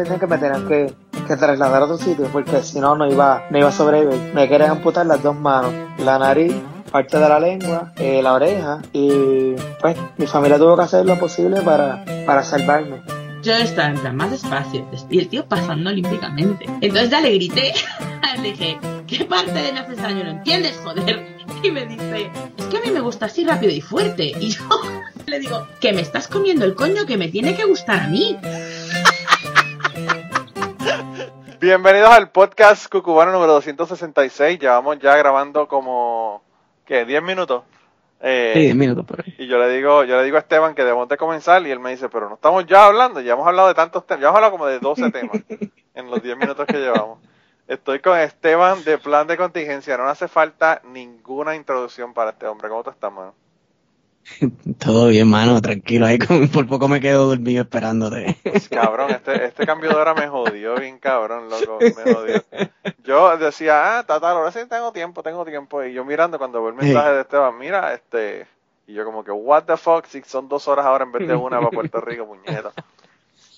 [0.00, 0.94] entendían que me tenían que,
[1.26, 4.32] que trasladar a otro sitio porque si no, no iba, no iba a sobrevivir.
[4.34, 6.54] Me querían amputar las dos manos, la nariz,
[6.90, 11.18] parte de la lengua, eh, la oreja y pues mi familia tuvo que hacer lo
[11.18, 13.02] posible para, para salvarme.
[13.42, 16.66] Yo estaba en plan más despacio y el tío pasando olímpicamente.
[16.80, 17.72] Entonces ya le grité,
[18.42, 21.26] le dije, ¿qué parte de haces daño no entiendes, joder?
[21.62, 24.32] Y me dice, es que a mí me gusta así rápido y fuerte.
[24.38, 24.62] Y yo
[25.26, 28.36] le digo, que me estás comiendo el coño que me tiene que gustar a mí.
[31.60, 34.58] Bienvenidos al podcast Cucubano número 266.
[34.58, 36.42] Llevamos ya grabando como,
[36.86, 37.06] ¿qué?
[37.06, 37.64] ¿10 minutos?
[38.22, 39.34] Eh, sí, 10 minutos por ahí.
[39.36, 41.78] Y yo le digo, yo le digo a Esteban que debemos de comenzar y él
[41.78, 44.36] me dice, pero no estamos ya hablando, ya hemos hablado de tantos temas, ya hemos
[44.36, 45.36] hablado como de 12 temas
[45.94, 47.18] en los 10 minutos que llevamos.
[47.68, 49.98] Estoy con Esteban de Plan de Contingencia.
[49.98, 52.70] No hace falta ninguna introducción para este hombre.
[52.70, 53.34] ¿Cómo tú estás, mano?
[54.78, 56.06] Todo bien, mano, tranquilo.
[56.06, 56.18] Ahí
[56.52, 58.36] por poco me quedo dormido esperándote.
[58.70, 61.78] Cabrón, este, este cambio de hora me jodió bien cabrón, loco.
[61.80, 62.44] Me jodió.
[63.04, 65.82] Yo decía, ah, tal, ahora sí tengo tiempo, tengo tiempo.
[65.82, 68.46] Y yo mirando cuando veo el mensaje de Esteban, mira, este.
[68.86, 71.34] Y yo como que, what the fuck, si son dos horas ahora en vez de
[71.34, 72.72] una para Puerto Rico, puñeta.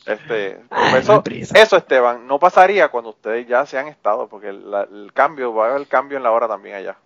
[0.04, 0.60] Este,
[0.96, 1.22] eso,
[1.54, 5.74] eso, Esteban, no pasaría cuando ustedes ya se han estado, porque el, cambio, va a
[5.74, 6.96] haber cambio en la hora también allá.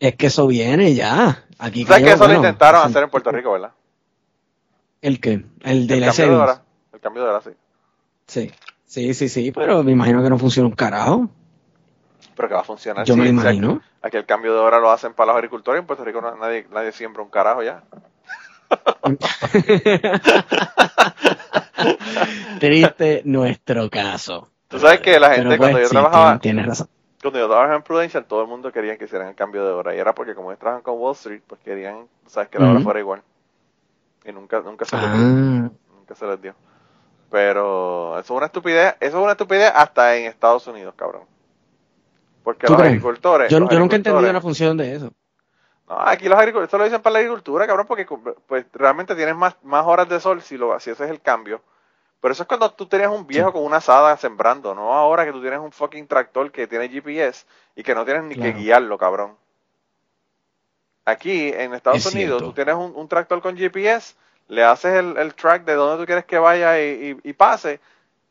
[0.00, 1.44] Es que eso viene ya.
[1.58, 3.72] Aquí ¿Sabes que eso lo intentaron hacer en Puerto Rico, verdad?
[5.00, 5.44] ¿El qué?
[5.62, 6.62] El de la cambio de hora.
[6.92, 7.50] El cambio de hora, sí.
[8.26, 8.50] Sí,
[8.86, 11.28] sí, sí, sí, pero me imagino que no funciona un carajo.
[12.34, 13.04] Pero que va a funcionar.
[13.04, 13.80] Yo me imagino.
[14.02, 16.92] aquí, el cambio de hora lo hacen para los agricultores en Puerto Rico nadie, nadie
[16.92, 17.84] siembra un carajo ya.
[22.58, 24.48] Triste nuestro caso.
[24.68, 26.38] Tú sabes que la gente cuando pues, yo trabajaba...
[26.38, 26.88] Tienes razón.
[27.24, 29.94] Cuando yo trabajaba en Prudential, todo el mundo quería que hicieran el cambio de hora.
[29.96, 32.80] Y era porque como ellos trabajan con Wall Street, pues querían, sabes, que la hora
[32.80, 33.22] fuera igual.
[34.26, 35.22] Y nunca, nunca se les dio.
[35.22, 35.70] Ah.
[35.96, 36.54] Nunca se les dio.
[37.30, 41.22] Pero eso es una estupidez, eso es una estupidez hasta en Estados Unidos, cabrón.
[42.42, 43.50] Porque los agricultores.
[43.50, 45.10] Yo, nunca he entendido la función de eso.
[45.88, 48.06] No, aquí los agricultores, esto lo dicen para la agricultura, cabrón, porque
[48.46, 51.62] pues realmente tienes más, más horas de sol si, lo, si ese es el cambio.
[52.24, 55.32] Pero eso es cuando tú tenías un viejo con una asada sembrando, no ahora que
[55.32, 57.44] tú tienes un fucking tractor que tiene GPS
[57.76, 59.32] y que no tienes ni que guiarlo, cabrón.
[61.04, 64.14] Aquí en Estados Unidos tú tienes un, tractor con GPS,
[64.48, 67.78] le haces el, track de donde tú quieres que vaya y, pase,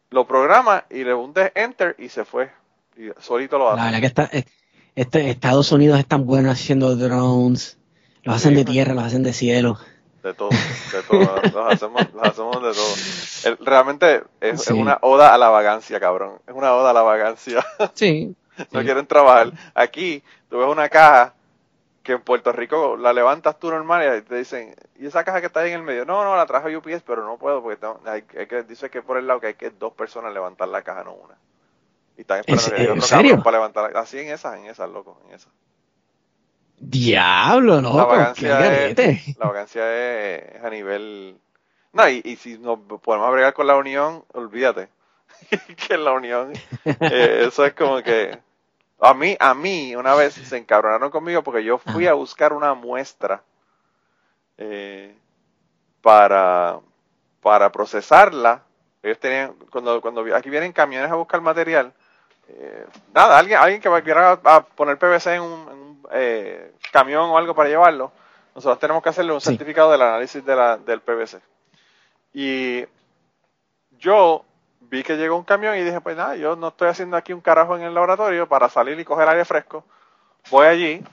[0.09, 2.50] lo programa y le hundes enter y se fue.
[2.98, 3.78] Y solito lo hace.
[3.78, 4.32] La verdad que está,
[4.96, 7.78] este, Estados Unidos es tan bueno haciendo drones,
[8.24, 9.78] los hacen de tierra, los hacen de cielo
[10.23, 13.57] de todo, de todo, los hacemos, hacemos de todo.
[13.66, 16.39] realmente es, una oda a la vagancia, cabrón.
[16.47, 17.63] Es una oda a la vagancia.
[17.94, 18.35] Sí.
[18.72, 19.51] no quieren trabajar.
[19.73, 21.34] Aquí, tú ves una caja
[22.03, 25.47] que en Puerto Rico la levantas tú normal y te dicen, ¿y esa caja que
[25.47, 26.06] está ahí en el medio?
[26.06, 29.28] No, no, la trajo UPS, pero no puedo porque hay, que, dice que por el
[29.28, 31.35] lado que hay que dos personas levantar la caja, no una.
[32.17, 33.44] Y están esperando que otro serio?
[33.44, 35.51] para levantar Así en esas, en esas, loco, en esas.
[36.86, 37.96] Diablo, no.
[37.96, 41.38] La vacancia, es, la vacancia es a nivel.
[41.94, 44.90] No, y, si nos podemos agregar con la unión, olvídate.
[45.88, 46.54] que en la unión,
[46.86, 48.38] eh, eso es como que.
[49.00, 52.74] A mí, a mí, una vez se encabronaron conmigo porque yo fui a buscar una
[52.74, 53.44] muestra
[54.58, 55.14] eh,
[56.02, 56.80] para,
[57.42, 58.64] para procesarla.
[59.02, 61.94] Ellos tenían, cuando, cuando aquí vienen camiones a buscar material,
[62.50, 67.56] eh, nada, alguien, alguien que viera a, poner PVC en un, eh, camión o algo
[67.56, 68.12] para llevarlo,
[68.56, 71.42] nosotros tenemos que hacerle un certificado del análisis de la, del PVC.
[72.34, 72.86] Y
[73.97, 74.46] yo
[74.82, 77.41] vi que llegó un camión y dije, pues nada, yo no estoy haciendo aquí un
[77.41, 79.84] carajo en el laboratorio para salir y coger aire fresco.
[80.52, 81.03] Voy allí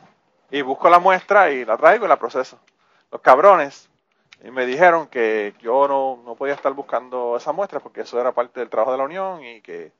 [0.51, 2.59] y busco la muestra y la traigo y la proceso.
[3.11, 3.89] Los cabrones
[4.43, 8.33] y me dijeron que yo no, no podía estar buscando esa muestra porque eso era
[8.33, 9.93] parte del trabajo de la unión y que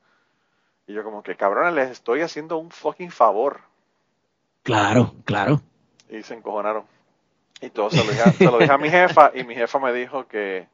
[0.91, 3.61] y yo como que, cabrones, les estoy haciendo un fucking favor.
[4.63, 5.61] Claro, claro.
[6.09, 6.83] Y se encojonaron.
[7.61, 9.93] Y todo se lo, dije, se lo dije a mi jefa y mi jefa me
[9.93, 10.67] dijo que,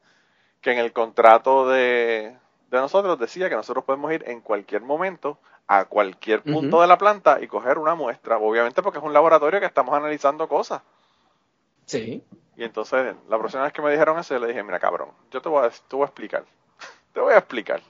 [0.61, 2.35] que en el contrato de,
[2.71, 5.37] de, nosotros decía que nosotros podemos ir en cualquier momento
[5.67, 8.37] a cualquier punto de la planta y coger una muestra.
[8.37, 10.81] Obviamente porque es un laboratorio que estamos analizando cosas.
[11.85, 12.23] Sí.
[12.55, 15.41] Y entonces, la próxima vez que me dijeron eso, yo le dije, mira cabrón, yo
[15.41, 16.45] te voy a, te voy a explicar.
[17.13, 17.81] te voy a explicar.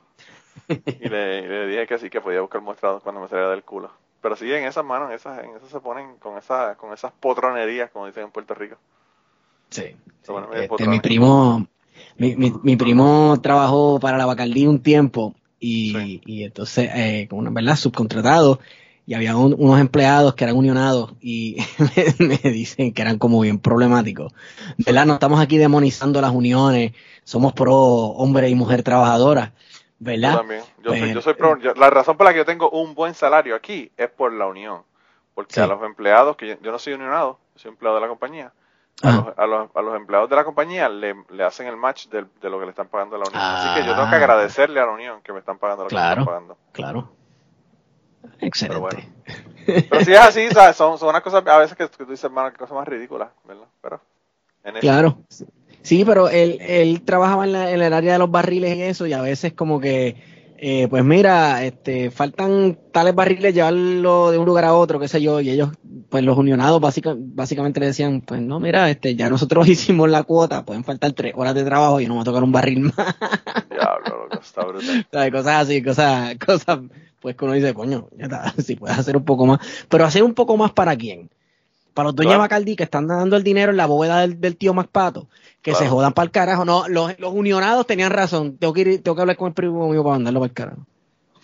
[1.01, 3.91] y le, dije que sí, que podía buscar muestrados cuando me saliera del culo.
[4.21, 7.11] Pero sí, en esas manos, en esas, en esas se ponen con, esa, con esas
[7.13, 8.77] potronerías, como dicen en Puerto Rico.
[9.69, 9.95] Sí.
[10.53, 11.67] Este, mi primo
[12.17, 17.51] mi, mi, primo trabajó para la Bacardí un tiempo y, y entonces, eh, como una
[17.51, 18.59] verdad, subcontratado
[19.05, 21.57] y había unos empleados que eran unionados y
[22.19, 24.33] me, dicen que eran como bien problemáticos.
[24.77, 25.05] ¿Verdad?
[25.05, 26.91] No estamos aquí demonizando las uniones,
[27.23, 29.53] somos pro hombre y mujer trabajadora,
[29.99, 30.31] ¿verdad?
[30.31, 30.63] Yo también.
[30.83, 33.55] Yo soy, yo soy pro, la razón por la que yo tengo un buen salario
[33.55, 34.83] aquí es por la unión.
[35.33, 38.51] Porque a los empleados, que yo, no soy unionado, soy empleado de la compañía,
[39.03, 42.07] a los, a, los, a los, empleados de la compañía le, le hacen el match
[42.07, 43.43] de, de, lo que le están pagando a la unión.
[43.43, 44.19] Así que yo tengo que ah.
[44.19, 46.57] agradecerle a la unión que me están pagando lo que me están pagando.
[46.71, 47.11] Claro,
[48.39, 49.09] Excelente.
[49.65, 50.75] Pero, si es así, ¿sabes?
[50.75, 53.67] Son, son unas cosas a veces que, tú dices, hermano, que cosas más ridículas, ¿verdad?
[53.81, 54.01] Pero,
[54.63, 55.17] en claro.
[55.87, 59.07] Sí, pero él, él trabajaba en, la, en el área de los barriles y eso,
[59.07, 60.17] y a veces como que
[60.57, 65.21] eh, pues mira, este, faltan tales barriles, llevarlo de un lugar a otro, qué sé
[65.21, 65.69] yo, y ellos,
[66.09, 70.65] pues los unionados básicamente le decían, pues no, mira, este, ya nosotros hicimos la cuota,
[70.65, 73.15] pueden faltar tres horas de trabajo y no va a tocar un barril más.
[73.69, 75.31] Diablo, loco, está brutal.
[75.31, 76.79] Cosas así, cosas, cosas,
[77.21, 80.21] pues que uno dice, coño, ya está, si puedes hacer un poco más, pero hacer
[80.21, 81.29] un poco más para quién?
[81.97, 84.55] Para los dueños de Bacardi que están dando el dinero en la bóveda del, del
[84.55, 85.29] tío Pato
[85.63, 86.63] que se jodan para el carajo.
[86.63, 88.55] No, los, los, unionados tenían razón.
[88.59, 90.81] Tengo que, ir, tengo que hablar con el primo mío para mandarlo para el carajo.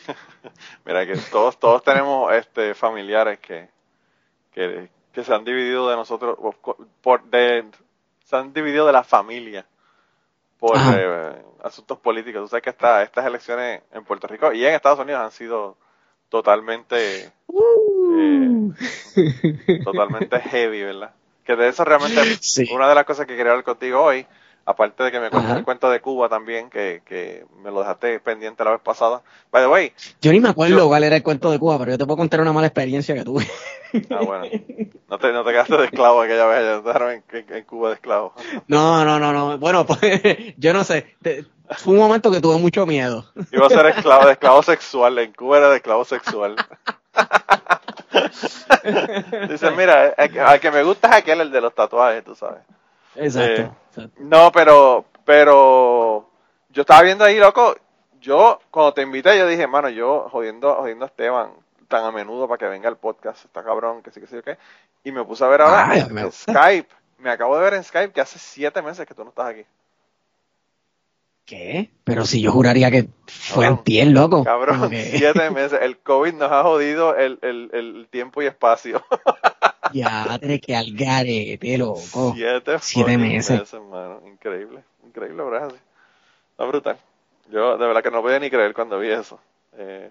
[0.85, 3.67] Mira que todos, todos tenemos este familiares que,
[4.53, 6.37] que, que se han dividido de nosotros,
[7.01, 7.65] por, de,
[8.23, 9.65] se han dividido de la familia
[10.59, 12.43] por eh, asuntos políticos.
[12.43, 15.77] Tú sabes que esta, estas elecciones en Puerto Rico y en Estados Unidos han sido
[16.33, 18.73] totalmente, uh.
[19.15, 21.11] eh, totalmente heavy, ¿verdad?
[21.45, 22.19] Que de eso realmente
[22.73, 24.25] una de las cosas que quería hablar contigo hoy,
[24.65, 28.19] aparte de que me cuentes el cuento de Cuba también, que, que me lo dejaste
[28.19, 29.21] pendiente la vez pasada.
[29.51, 29.93] By the way.
[30.23, 32.41] Yo ni me acuerdo cuál era el cuento de Cuba, pero yo te puedo contar
[32.41, 33.45] una mala experiencia que tuve.
[34.09, 34.45] Ah, bueno.
[35.09, 37.95] No te, no te quedaste de esclavo aquella vez, ya te dejaron en, Cuba de
[37.95, 38.33] esclavo.
[38.67, 39.57] No, no, no, no.
[39.57, 39.99] Bueno, pues
[40.57, 41.15] yo no sé.
[41.77, 43.25] fue un momento que tuve mucho miedo.
[43.51, 45.19] Iba a ser esclavo, de esclavo sexual.
[45.19, 46.55] En Cuba era de esclavo sexual.
[49.49, 52.61] Dice, mira, al que me gusta es aquel, el de los tatuajes, tú sabes.
[53.15, 53.75] Exacto.
[53.97, 56.29] Eh, no, pero, pero
[56.69, 57.75] yo estaba viendo ahí, loco,
[58.19, 61.62] yo cuando te invité, yo dije, mano, yo jodiendo, jodiendo a Esteban
[61.93, 64.57] tan a menudo para que venga el podcast, está cabrón, que sí, que sí, que
[65.03, 68.19] Y me puse a ver ahora en Skype, me acabo de ver en Skype que
[68.19, 69.63] hace siete meses que tú no estás aquí.
[71.45, 71.91] ¿Qué?
[72.03, 74.43] Pero si yo juraría que fue antier, loco.
[74.43, 75.79] Cabrón, siete meses.
[75.83, 79.03] El COVID nos ha jodido el, el, el tiempo y espacio.
[79.93, 82.33] ya, que algarete, loco.
[82.33, 83.71] Siete, siete meses.
[83.71, 84.19] hermano.
[84.25, 85.71] Increíble, increíble, ¿verdad?
[86.51, 86.97] Está brutal.
[87.51, 89.39] Yo de verdad que no podía ni creer cuando vi eso.
[89.77, 90.09] Eh,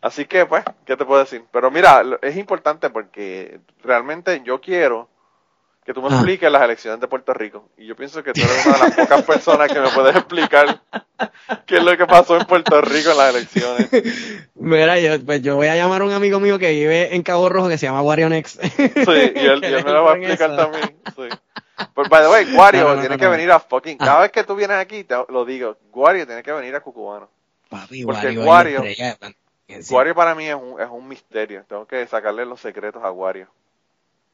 [0.00, 1.44] así que, pues, ¿qué te puedo decir?
[1.50, 5.08] Pero mira, es importante porque realmente yo quiero
[5.84, 6.14] que tú me ah.
[6.14, 7.68] expliques las elecciones de Puerto Rico.
[7.76, 10.80] Y yo pienso que tú eres una de las pocas personas que me puedes explicar
[11.66, 13.90] qué es lo que pasó en Puerto Rico en las elecciones.
[14.54, 17.50] Mira, yo, pues yo voy a llamar a un amigo mío que vive en Cabo
[17.50, 18.62] Rojo que se llama Wario Next.
[18.62, 20.96] Sí, y él, me lo va a explicar también.
[21.14, 21.28] Sí.
[21.92, 23.98] Pues, by the way, Wario tiene que venir a fucking.
[23.98, 24.22] Cada ah.
[24.22, 27.28] vez que tú vienes aquí, te lo digo, Wario tiene que venir a Cucubano.
[27.68, 28.82] Papi, Porque Wario, Wario,
[30.14, 31.64] para mí es un, es un misterio.
[31.68, 33.48] Tengo que sacarle los secretos a Wario.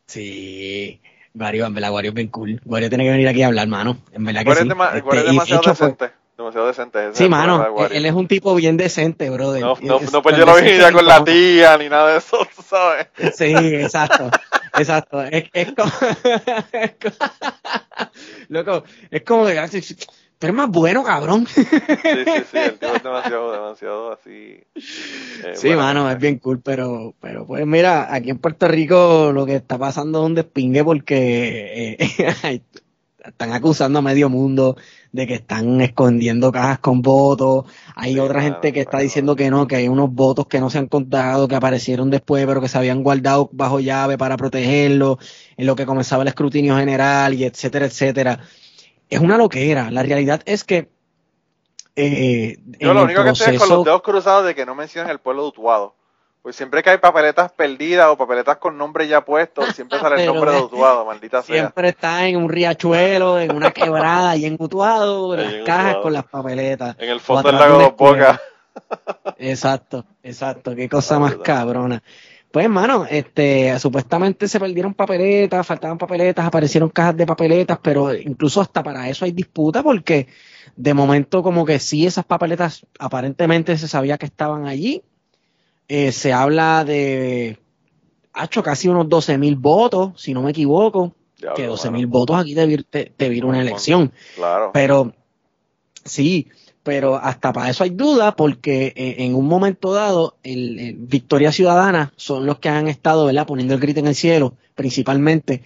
[0.06, 1.00] Sí.
[1.34, 2.60] Wario, en verdad, Wario es bien cool.
[2.64, 3.98] Wario tiene que venir aquí a hablar, mano.
[4.12, 4.62] En verdad que sí.
[4.62, 6.10] es, este, demasiado decente.
[6.36, 7.14] Demasiado decente.
[7.14, 7.86] Sí, mano.
[7.90, 9.60] Él es un tipo bien decente, brother.
[9.60, 12.38] No, no, no pues yo no vine ya con la tía ni nada de eso,
[12.66, 13.06] ¿sabes?
[13.36, 14.30] Sí, exacto.
[14.78, 15.22] exacto.
[15.22, 15.92] Es, es como.
[18.48, 19.54] Loco, es como de
[20.40, 21.46] pero es más bueno, cabrón.
[21.46, 21.70] Sí, sí,
[22.50, 24.64] sí, el es demasiado, demasiado así.
[24.74, 29.44] Eh, sí, mano, es bien cool, pero, pero pues mira, aquí en Puerto Rico lo
[29.44, 32.62] que está pasando es un despingue porque eh,
[33.22, 34.78] están acusando a medio mundo
[35.12, 37.66] de que están escondiendo cajas con votos.
[37.94, 40.78] Hay otra gente que está diciendo que no, que hay unos votos que no se
[40.78, 45.18] han contado, que aparecieron después, pero que se habían guardado bajo llave para protegerlo,
[45.58, 48.40] en lo que comenzaba el escrutinio general y etcétera, etcétera
[49.10, 49.90] es una loquera.
[49.90, 50.88] La realidad es que.
[51.96, 55.10] Eh, Yo lo único que estoy es con los dedos cruzados de que no mencionen
[55.10, 55.94] el pueblo de Utuado.
[56.42, 60.26] Pues siempre que hay papeletas perdidas o papeletas con nombre ya puesto, siempre sale el
[60.32, 61.54] nombre de Utuado, maldita sea.
[61.54, 66.14] Siempre está en un riachuelo, en una quebrada y en Utuado, en las cajas con
[66.14, 66.96] las papeletas.
[66.98, 68.40] En el fondo del lago de Boca.
[69.36, 72.02] Exacto, exacto, qué cosa más cabrona.
[72.50, 78.60] Pues, hermano, este, supuestamente se perdieron papeletas, faltaban papeletas, aparecieron cajas de papeletas, pero incluso
[78.60, 80.26] hasta para eso hay disputa porque
[80.74, 85.02] de momento como que sí esas papeletas aparentemente se sabía que estaban allí.
[85.86, 87.58] Eh, se habla de,
[88.32, 91.14] ha hecho casi unos 12 mil votos, si no me equivoco,
[91.54, 94.12] que 12 mil votos aquí te, te, te una elección.
[94.34, 94.70] Claro.
[94.72, 95.12] Pero
[96.04, 96.48] sí,
[96.82, 102.12] pero hasta para eso hay duda porque eh, en un momento dado el, Victoria Ciudadana
[102.16, 103.46] son los que han estado ¿verdad?
[103.46, 105.62] poniendo el grito en el cielo principalmente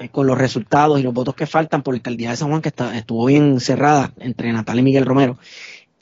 [0.00, 2.62] eh, con los resultados y los votos que faltan por la alcaldía de San Juan
[2.62, 5.38] que está, estuvo bien cerrada entre Natal y Miguel Romero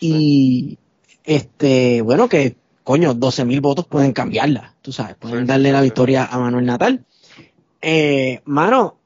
[0.01, 0.79] y
[1.25, 2.57] este, bueno, que
[2.89, 7.05] coño, 12 mil votos pueden cambiarla, tú sabes, pueden darle la victoria a Manuel Natal.
[7.83, 8.97] Eh, mano,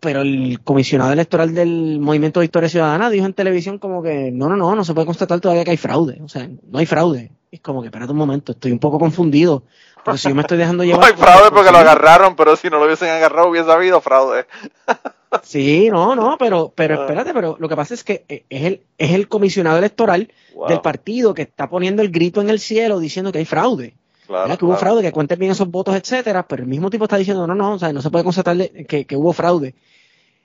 [0.00, 4.48] pero el comisionado electoral del Movimiento de Historia Ciudadana dijo en televisión como que no,
[4.48, 6.20] no, no, no se puede constatar todavía que hay fraude.
[6.22, 7.32] O sea, no hay fraude.
[7.50, 9.64] Es como que, espérate un momento, estoy un poco confundido.
[10.04, 11.00] Porque si yo me estoy dejando llevar...
[11.00, 14.46] no hay fraude porque lo agarraron, pero si no lo hubiesen agarrado hubiese habido fraude.
[15.42, 17.02] sí, no, no, pero, pero ah.
[17.02, 20.32] espérate, pero lo que pasa es que es el, es el comisionado electoral
[20.68, 23.94] del partido que está poniendo el grito en el cielo diciendo que hay fraude.
[24.26, 27.16] Claro, que hubo fraude, que cuenten bien esos votos, etcétera, pero el mismo tipo está
[27.16, 29.74] diciendo, no, no, o sea, no se puede constatar que, que hubo fraude.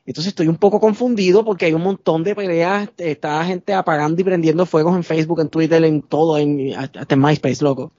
[0.05, 4.23] Entonces estoy un poco confundido porque hay un montón de peleas, está gente apagando y
[4.23, 7.91] prendiendo fuegos en Facebook, en Twitter, en todo, en, hasta en MySpace, loco.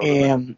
[0.00, 0.54] Eh,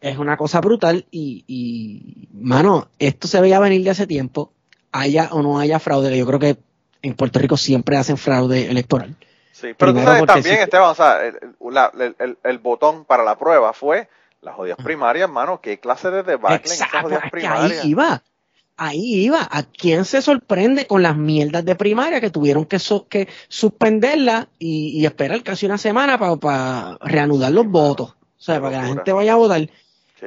[0.00, 4.52] es una cosa brutal y, y, mano, esto se veía venir de hace tiempo,
[4.92, 6.56] haya o no haya fraude, yo creo que
[7.02, 9.16] en Puerto Rico siempre hacen fraude electoral.
[9.56, 14.06] Sí, pero tú sabes también, Esteban, o sea, el, el, botón para la prueba fue
[14.42, 17.82] las jodidas primarias, mano, qué clase de debate en esas jodidas primarias.
[17.82, 18.22] Ahí iba
[18.76, 19.48] ahí iba.
[19.50, 25.04] ¿A quién se sorprende con las mierdas de primaria que tuvieron que, que suspenderla y,
[25.06, 28.10] esperar casi una semana para reanudar los votos?
[28.10, 29.68] O sea, para que la gente vaya a votar.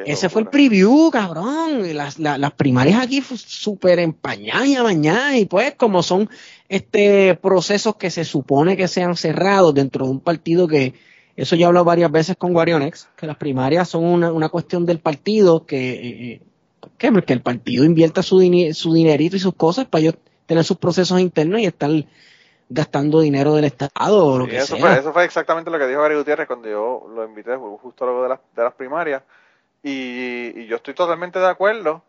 [0.05, 1.95] Ese fue el preview, cabrón.
[1.95, 5.35] Las, las, primarias aquí súper empañadas y amañadas.
[5.35, 6.29] Y pues, como son
[6.69, 10.93] este procesos que se supone que sean cerrados dentro de un partido que,
[11.35, 14.85] eso ya he hablado varias veces con Guarionex, que las primarias son una, una cuestión
[14.85, 16.41] del partido que eh, eh,
[16.97, 18.39] que, que el partido invierta su,
[18.73, 21.91] su dinerito y sus cosas para ellos tener sus procesos internos y estar
[22.69, 24.79] gastando dinero del Estado o lo que eso sea.
[24.79, 28.23] Fue, eso fue exactamente lo que dijo Gary Gutiérrez cuando yo lo invité justo luego
[28.23, 29.23] de las, de las primarias.
[29.81, 32.03] Y, yo estoy totalmente de acuerdo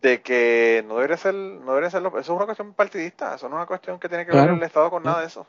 [0.00, 3.56] de que no debería ser, no debería ser, eso es una cuestión partidista, eso no
[3.56, 5.46] es una cuestión que tiene que ver el Estado con nada de eso.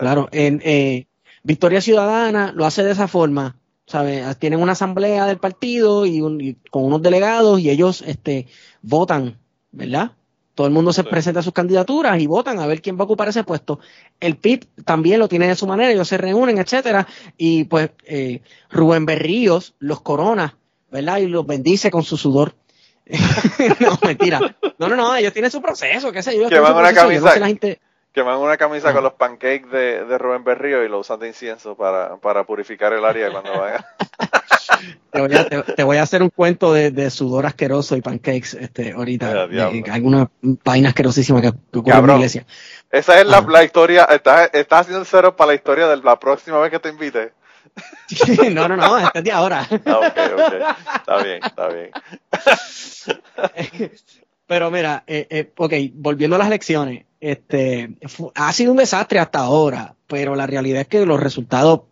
[0.00, 1.06] claro, en eh,
[1.42, 3.56] Victoria Ciudadana lo hace de esa forma,
[3.86, 4.36] ¿sabes?
[4.38, 8.46] Tienen una asamblea del partido y, con unos delegados y ellos este,
[8.82, 9.38] votan,
[9.70, 10.12] ¿verdad?
[10.54, 13.04] Todo el mundo se presenta a sus candidaturas y votan a ver quién va a
[13.04, 13.80] ocupar ese puesto.
[14.20, 18.40] El PIB también lo tiene de su manera, ellos se reúnen, etcétera, y pues eh,
[18.70, 20.56] Rubén Berríos los corona,
[20.90, 21.18] ¿verdad?
[21.18, 22.54] Y los bendice con su sudor.
[23.80, 24.40] no, mentira.
[24.78, 26.48] No, no, no, ellos tienen su proceso, qué sé yo.
[26.48, 27.34] Que van una camisa,
[28.14, 31.76] queman una camisa con los pancakes de, de, Rubén Berrío y lo usan de incienso
[31.76, 33.84] para, para purificar el área cuando vaya.
[35.10, 38.56] te, voy a, te, voy a, hacer un cuento de, de, sudor asqueroso y pancakes
[38.58, 39.48] este, ahorita.
[39.90, 42.46] alguna vaina asquerosísima que, ocurre en la iglesia.
[42.92, 44.04] Esa es la, la historia.
[44.04, 47.32] Estás, estás haciendo cero para la historia de la próxima vez que te invite.
[48.52, 49.66] no, no, no, este es de ahora.
[49.86, 50.54] Ah, ok, ok.
[50.96, 51.90] Está bien, está bien.
[54.46, 57.96] Pero mira, eh, eh, ok, volviendo a las elecciones, este,
[58.34, 61.82] ha sido un desastre hasta ahora, pero la realidad es que los resultados,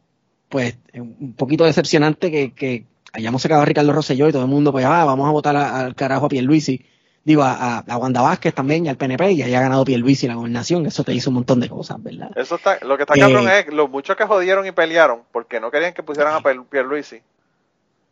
[0.51, 2.85] pues, un poquito decepcionante que, que
[3.15, 5.95] hayamos sacado a Ricardo Rosselló y todo el mundo, pues, ah, vamos a votar al
[5.95, 6.85] carajo a Pierluisi,
[7.25, 10.87] digo, a, a, Wanda Vázquez también y al PNP y haya ganado Pierluisi la gobernación,
[10.87, 12.31] eso te hizo un montón de cosas, ¿verdad?
[12.37, 15.61] Eso está, lo que está cabrón eh, es los muchos que jodieron y pelearon porque
[15.61, 17.21] no querían que pusieran a Pierluisi.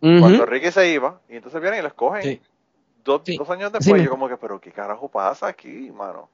[0.00, 2.40] Cuando Ricky se iba, y entonces vienen y lo escogen.
[3.05, 6.29] Dos, años después, yo como que, pero ¿qué carajo pasa aquí, mano?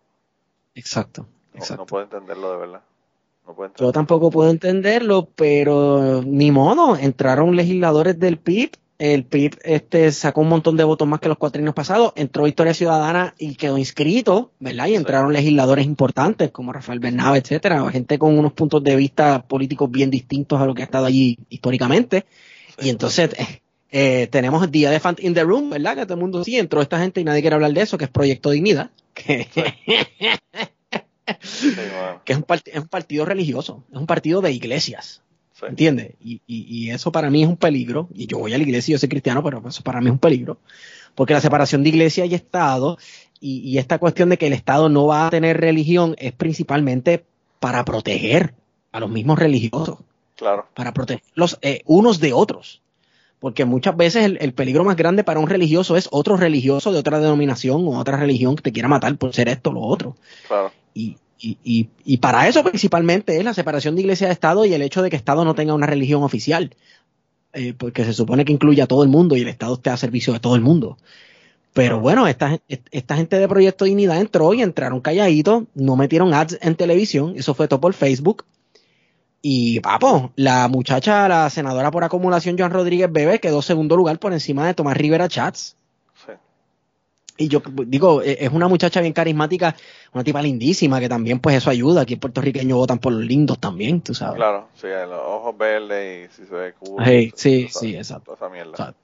[0.75, 1.27] Exacto.
[1.77, 2.81] No, puedo entenderlo de verdad.
[3.79, 10.41] Yo tampoco puedo entenderlo, pero ni modo, entraron legisladores del PIB, el PIB este sacó
[10.41, 13.79] un montón de votos más que los cuatro años pasados, entró Historia Ciudadana y quedó
[13.79, 14.87] inscrito, ¿verdad?
[14.87, 19.91] Y entraron legisladores importantes como Rafael Bernabe, etcétera, gente con unos puntos de vista políticos
[19.91, 22.25] bien distintos a lo que ha estado allí históricamente.
[22.81, 25.97] Y entonces eh, eh, tenemos el Día de Fan in the Room, ¿verdad?
[25.97, 28.05] Que todo el mundo sí entró esta gente y nadie quiere hablar de eso, que
[28.05, 28.91] es Proyecto Dignidad.
[29.15, 29.49] Que,
[31.27, 35.23] es, un partido religioso, es un partido de iglesias.
[35.63, 36.15] ¿Entiendes?
[36.21, 38.09] Y, eso para mí es un peligro.
[38.15, 40.19] Y yo voy a la iglesia, yo soy cristiano, pero eso para mí es un
[40.19, 40.59] peligro.
[41.15, 42.99] Porque la separación de iglesia y Estado,
[43.41, 47.25] y, esta cuestión de que el Estado no va a tener religión, es principalmente
[47.61, 48.55] para proteger
[48.93, 49.99] a los mismos religiosos.
[50.37, 50.69] Claro.
[50.75, 52.83] Para protegerlos eh, unos de otros
[53.39, 57.21] porque muchas veces el, peligro más grande para un religioso es otro religioso de otra
[57.21, 60.17] denominación o otra religión que te quiera matar por ser esto o lo otro.
[60.95, 64.83] Y, y, y, para eso principalmente es la separación de iglesia de Estado y el
[64.83, 66.75] hecho de que Estado no tenga una religión oficial,
[67.53, 69.97] eh, porque se supone que incluye a todo el mundo y el Estado esté a
[69.97, 70.97] servicio de todo el mundo.
[71.75, 76.59] Pero bueno, esta, esta gente de Proyecto Dignidad entró y entraron calladitos, no metieron ads
[76.63, 78.45] en televisión, eso fue todo por Facebook,
[79.49, 84.33] y papo, la muchacha, la senadora por acumulación, Joan Rodríguez Bebe, quedó segundo lugar por
[84.33, 85.77] encima de Tomás Rivera Chats.
[87.37, 87.45] Sí.
[87.45, 89.75] Y yo digo, e, es una muchacha bien carismática,
[90.13, 92.03] una tipa lindísima, que también pues eso ayuda.
[92.03, 94.37] Aquí puertorriqueños votan por los lindos también, tú sabes.
[94.37, 97.05] Claro, sí, los ojos verdes y si se ve cool.
[97.35, 98.35] sí, sí, exacto.
[98.35, 98.95] esa mierda.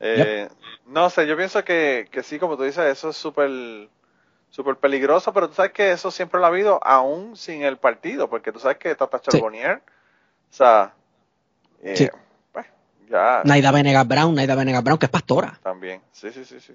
[0.00, 0.48] Eh,
[0.86, 3.88] no sé, yo pienso que, que sí, como tú dices, eso es súper
[4.50, 8.28] súper peligroso, pero tú sabes que eso siempre lo ha habido aún sin el partido,
[8.28, 10.92] porque tú sabes que Tata Charbonnier, o sea,
[11.82, 12.10] eh,
[12.52, 12.66] pues,
[13.08, 13.42] ya.
[13.44, 15.58] Naida Venegas Brown, Naida Venegas Brown, que es pastora.
[15.62, 16.74] También, sí, sí, sí, sí.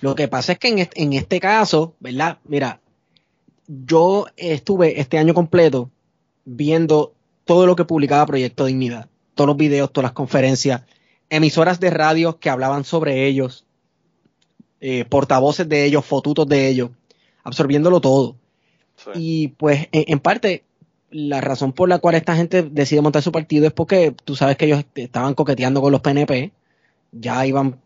[0.00, 2.38] Lo que pasa es que en este, en este caso, ¿verdad?
[2.44, 2.80] Mira,
[3.66, 5.90] yo estuve este año completo
[6.44, 7.14] viendo
[7.44, 10.82] todo lo que publicaba Proyecto Dignidad, todos los videos, todas las conferencias,
[11.30, 13.66] emisoras de radio que hablaban sobre ellos,
[14.80, 16.90] eh, portavoces de ellos, fotutos de ellos,
[17.42, 18.36] absorbiéndolo todo.
[19.14, 20.64] Y pues en, parte
[21.10, 24.56] la razón por la cual esta gente decide montar su partido es porque tú sabes
[24.56, 26.52] que ellos estaban coqueteando con los PNP,
[27.12, 27.80] ya iban,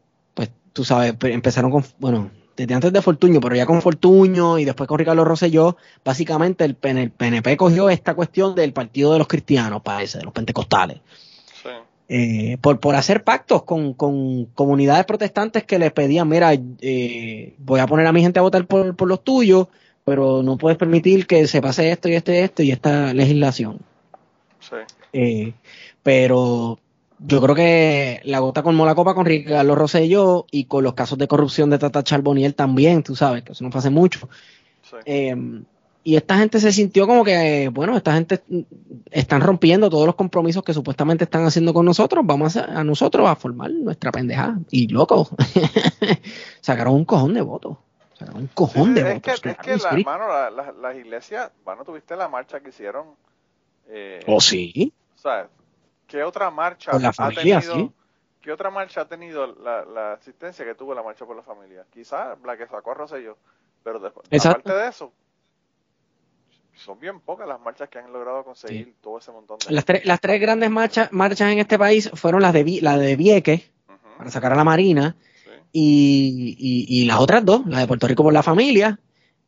[0.78, 4.86] tú sabes, empezaron con, bueno, desde antes de Fortuño, pero ya con Fortuño y después
[4.86, 10.18] con Ricardo Rosselló, básicamente el, PNP cogió esta cuestión del partido de los cristianos, parece,
[10.18, 11.00] de los pentecostales.
[12.08, 17.80] Eh, por, por hacer pactos con, con, comunidades protestantes que les pedían, mira, eh, voy
[17.80, 19.66] a poner a mi gente a votar por, por, los tuyos,
[20.04, 23.80] pero no puedes permitir que se pase esto y esto y esto y esta legislación.
[24.60, 24.76] Sí.
[25.12, 25.54] Eh,
[26.04, 26.78] pero
[27.18, 31.18] yo creo que la gota colmó la copa con Ricardo Rosselló y con los casos
[31.18, 34.28] de corrupción de Tata Charboniel también, tú sabes, que eso no pasa mucho.
[34.82, 34.96] Sí
[36.08, 38.42] y esta gente se sintió como que, bueno, esta gente
[39.10, 43.36] están rompiendo todos los compromisos que supuestamente están haciendo con nosotros, vamos a, nosotros a
[43.36, 44.58] formar nuestra pendejada.
[44.70, 45.28] Y loco,
[46.62, 47.76] sacaron un cojón de votos.
[48.18, 49.34] Sacaron un cojón de votos.
[49.34, 50.26] es que, la, hermano,
[50.80, 53.08] las iglesias, bueno, tuviste la marcha que hicieron.
[53.90, 54.94] Eh, ¿Oh, sí?
[55.14, 55.48] ¿Sabes?
[56.08, 57.92] ¿Qué otra marcha ha tenido?
[58.40, 61.84] ¿Qué otra marcha ha tenido la, asistencia que tuvo la marcha por la familia?
[61.92, 63.36] Quizás la que sacó a Rosselló.
[63.84, 65.12] Pero después, aparte de eso,
[66.74, 69.72] son bien pocas las marchas que han logrado conseguir todo ese montón de...
[69.72, 73.70] Las, las tres grandes marchas, marchas en este país fueron las de, la de Vieques,
[74.16, 75.16] para sacar a la Marina,
[75.72, 78.98] y, y, las otras dos, la de Puerto Rico por la familia,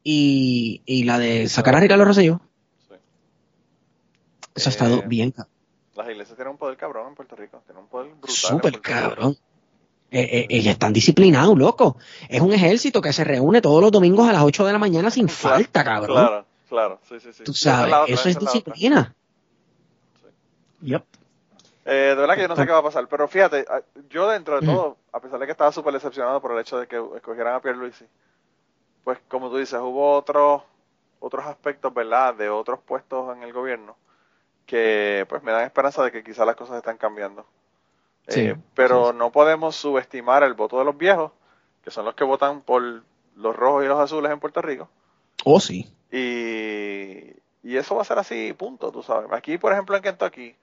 [0.05, 2.41] y, y la de sacar a Ricardo Rosselló.
[4.55, 5.35] Eso ha estado eh, bien.
[6.01, 8.31] Las iglesias tienen un poder cabrón en Puerto Rico, tienen un poder brutal.
[8.31, 9.37] Súper cabrón.
[10.11, 11.97] Eh, eh, están disciplinados, loco.
[12.29, 15.11] Es un ejército que se reúne todos los domingos a las 8 de la mañana
[15.11, 16.17] sin falta, cabrón.
[16.17, 16.45] Claro.
[16.71, 17.43] Claro, sí, sí, sí.
[17.43, 19.13] Tú sabes, eso es disciplina.
[20.83, 21.03] Yep.
[21.85, 23.67] Eh, de verdad que yo no sé qué va a pasar, pero fíjate,
[24.09, 26.87] yo dentro de todo, a pesar de que estaba súper decepcionado por el hecho de
[26.87, 28.05] que escogieran a Pierre Luisi,
[29.03, 30.63] pues como tú dices, hubo otros
[31.19, 33.97] otros aspectos, ¿verdad?, de otros puestos en el gobierno
[34.71, 37.45] que pues me dan esperanza de que quizás las cosas están cambiando.
[38.29, 41.33] Sí, eh, pero no podemos subestimar el voto de los viejos,
[41.83, 43.03] que son los que votan por
[43.35, 44.89] los rojos y los azules en Puerto Rico.
[45.45, 45.93] Oh, sí.
[46.13, 47.35] Y,
[47.69, 49.33] y eso va a ser así, punto, tú sabes.
[49.33, 50.55] Aquí, por ejemplo, en Kentucky,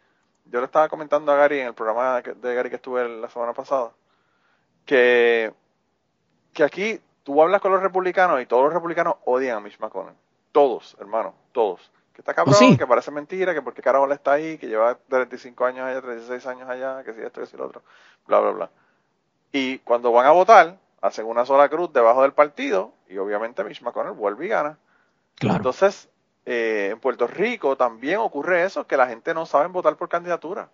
[0.46, 3.52] yo le estaba comentando a Gary en el programa de Gary que estuve la semana
[3.52, 3.92] pasada,
[4.86, 5.52] que,
[6.54, 10.16] que aquí tú hablas con los republicanos y todos los republicanos odian a Mitch McConnell.
[10.54, 11.92] Todos, hermano, todos.
[12.18, 15.86] Que está cabrón, que parece mentira, que porque carajo está ahí, que lleva 35 años
[15.86, 17.84] allá, 36 años allá, que si esto, que si lo otro,
[18.26, 18.70] bla, bla, bla.
[19.52, 23.84] Y cuando van a votar, hacen una sola cruz debajo del partido y obviamente Mitch
[23.84, 24.80] McConnell vuelve y gana.
[25.42, 26.10] Entonces,
[26.48, 30.70] eh, en Puerto Rico también ocurre eso, que la gente no sabe votar por candidatura.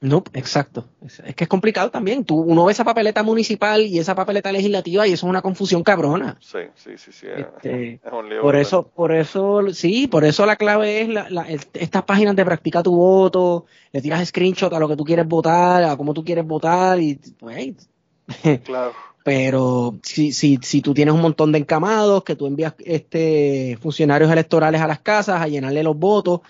[0.00, 0.88] No, exacto.
[1.04, 2.24] Es, que es complicado también.
[2.24, 5.82] Tú, uno ve esa papeleta municipal y esa papeleta legislativa y eso es una confusión
[5.82, 6.36] cabrona.
[6.40, 7.26] Sí, sí, sí, sí.
[7.36, 8.00] Este,
[8.40, 12.82] por eso, por eso, sí, por eso la clave es la, estas páginas de practica
[12.82, 16.46] tu voto, le tiras screenshot a lo que tú quieres votar, a cómo tú quieres
[16.46, 17.88] votar y pues,
[18.64, 18.92] claro.
[19.24, 24.30] Pero si, si, si tú tienes un montón de encamados, que tú envías este funcionarios
[24.30, 26.40] electorales a las casas a llenarle los votos,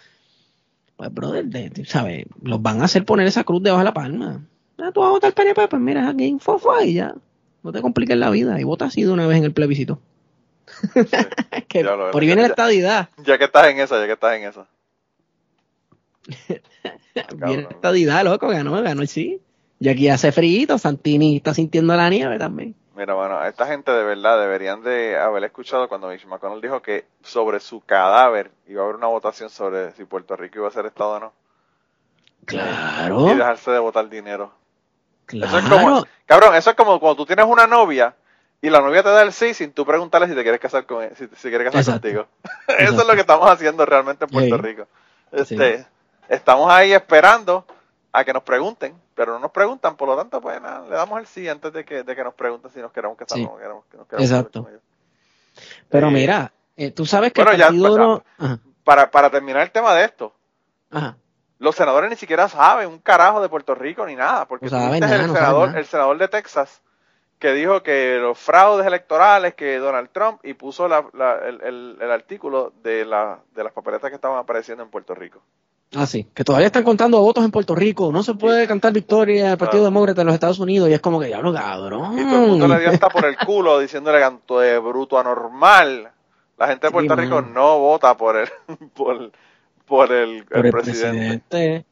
[0.99, 1.47] pues, brother,
[1.87, 2.27] ¿sabes?
[2.43, 4.45] Los van a hacer poner esa cruz debajo de la palma.
[4.79, 7.15] Ah, tú vas a votar PNP, pues mira, aquí fofo y ya.
[7.63, 10.01] No te compliques la vida y vota así de una vez en el plebiscito.
[12.13, 13.11] por ahí viene la estadidad.
[13.25, 14.67] Ya que estás en esa, ya que estás en esa.
[17.47, 19.41] viene la estadidad, loco, ganó, ganó el sí.
[19.79, 22.75] Y aquí hace frío, Santini está sintiendo la nieve también.
[22.99, 27.07] Mira, bueno, esta gente de verdad deberían de haber escuchado cuando Mitch McConnell dijo que
[27.23, 30.85] sobre su cadáver iba a haber una votación sobre si Puerto Rico iba a ser
[30.87, 31.33] Estado o no.
[32.45, 33.31] Claro.
[33.31, 34.51] Y dejarse de votar dinero.
[35.27, 35.47] Claro.
[35.47, 38.17] Eso es como, cabrón, eso es como cuando tú tienes una novia
[38.61, 41.05] y la novia te da el sí sin tú preguntarle si te quieres casar con
[41.05, 42.27] él, si, si quieres casar contigo.
[42.79, 44.89] eso es lo que estamos haciendo realmente en Puerto Rico.
[45.31, 45.87] Este,
[46.29, 47.65] estamos ahí esperando
[48.13, 51.21] a que nos pregunten, pero no nos preguntan, por lo tanto, pues nada, le damos
[51.21, 53.47] el sí antes de que, de que nos pregunten si nos queremos que sí.
[53.59, 54.67] queremos, Exacto.
[55.89, 57.71] Pero eh, mira, eh, tú sabes que bueno, ya,
[58.85, 60.33] para, para terminar el tema de esto,
[61.59, 65.77] los senadores ni siquiera saben un carajo de Puerto Rico ni nada, porque el, senador,
[65.77, 66.83] el senador de Texas
[67.39, 70.93] que dijo que los fraudes electorales que Donald Trump y puso el,
[72.01, 75.41] el, artículo de, la, de las papeletas que estaban apareciendo en Puerto Rico.
[75.97, 79.53] Ah, sí, que todavía están contando votos en Puerto Rico, no se puede cantar victoria
[79.53, 82.19] al Partido Demócrata en los Estados Unidos y es como que ya lo cabrón.
[82.19, 86.11] Y todo el mundo le dio hasta por el culo diciéndole canto de bruto anormal.
[86.59, 88.49] La gente de Puerto Rico no vota por el,
[88.95, 89.31] por,
[89.87, 91.87] por el, presidente.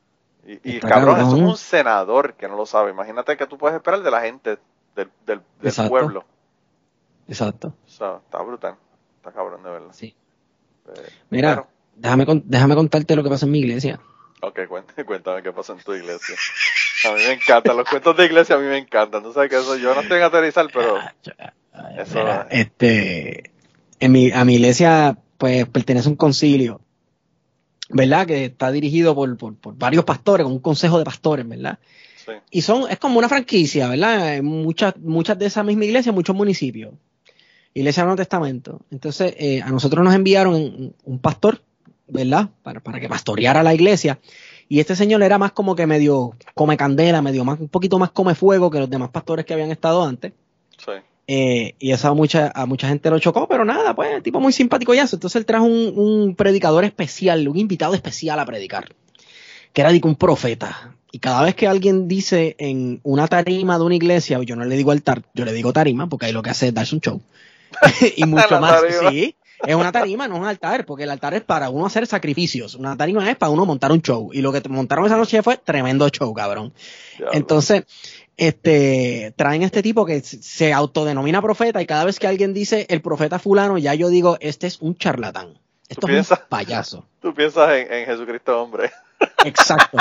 [0.45, 2.91] Y, cabrón, eso es un senador que no lo sabe.
[2.91, 4.59] Imagínate que tú puedes esperar de la gente
[4.95, 5.41] del, del,
[5.89, 6.25] pueblo.
[7.29, 7.73] Exacto.
[7.87, 8.77] está brutal.
[9.17, 9.89] Está cabrón, de verdad.
[9.93, 10.15] Sí.
[10.89, 14.01] Eh, Mira, déjame, déjame contarte lo que pasa en mi iglesia.
[14.43, 14.61] Ok,
[15.07, 16.37] cuéntame, qué pasa en tu iglesia.
[17.05, 19.23] A mí me encantan, los cuentos de iglesia a mí me encantan.
[19.23, 20.99] Tú sabes que eso, yo no estoy en aterrizar, pero...
[21.99, 23.51] Eso, este,
[24.01, 26.81] en mi, a mi iglesia, pues, pertenece a un concilio,
[27.91, 28.27] ¿verdad?
[28.27, 31.79] Que está dirigido por, por, por varios pastores, un consejo de pastores, ¿verdad?
[32.51, 34.43] Y son, es como una franquicia, ¿verdad?
[34.43, 36.95] Muchas, muchas de esas mismas iglesias, muchos municipios.
[37.75, 38.81] Iglesia del Nuevo Testamento.
[38.91, 41.61] Entonces, eh, a nosotros nos enviaron un pastor,
[42.09, 42.51] ¿verdad?
[42.63, 44.19] Para, para, que pastoreara la iglesia.
[44.69, 48.11] Y este señor era más como que medio come candela, medio más, un poquito más
[48.11, 50.33] come fuego que los demás pastores que habían estado antes.
[50.79, 50.93] Sí.
[51.29, 54.53] Eh, y eso a mucha, a mucha gente lo chocó, pero nada, pues, tipo muy
[54.53, 55.03] simpático ya.
[55.03, 58.95] Entonces él trajo un, un predicador especial, un invitado especial a predicar,
[59.73, 60.95] que era un profeta.
[61.13, 64.77] Y cada vez que alguien dice en una tarima de una iglesia, yo no le
[64.77, 67.23] digo altar, yo le digo tarima, porque ahí lo que hace es darse un show.
[68.17, 68.83] y mucho más.
[69.09, 72.07] Sí, es una tarima, no es un altar, porque el altar es para uno hacer
[72.07, 72.75] sacrificios.
[72.75, 74.31] Una tarima es para uno montar un show.
[74.33, 76.73] Y lo que montaron esa noche fue tremendo show, cabrón.
[77.33, 77.85] Entonces,
[78.37, 83.01] este, traen este tipo que se autodenomina profeta y cada vez que alguien dice el
[83.01, 85.59] profeta fulano, ya yo digo, este es un charlatán.
[85.89, 87.07] Esto es un payaso.
[87.21, 88.91] Tú piensas en, en Jesucristo hombre.
[89.45, 89.97] Exacto,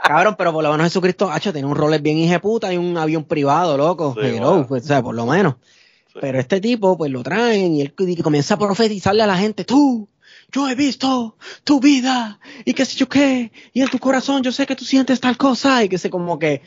[0.00, 3.24] Cabrón, pero por lo menos Jesucristo, hacho, tiene un rol bien hijeputa y un avión
[3.24, 4.14] privado, loco.
[4.68, 5.56] pues, o sea, por lo menos.
[6.20, 10.08] Pero este tipo, pues lo traen y él comienza a profetizarle a la gente, tú,
[10.50, 14.52] yo he visto tu vida y qué sé yo qué, y en tu corazón yo
[14.52, 16.62] sé que tú sientes tal cosa y que sé como que,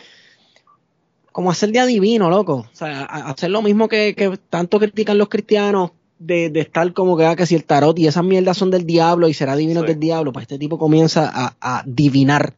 [1.31, 2.67] como hacer de adivino, loco.
[2.71, 7.17] O sea, hacer lo mismo que, que tanto critican los cristianos de, de, estar como
[7.17, 9.81] que, ah, que si el tarot y esas mierdas son del diablo y será divino
[9.81, 12.53] del diablo, pues este tipo comienza a, a divinar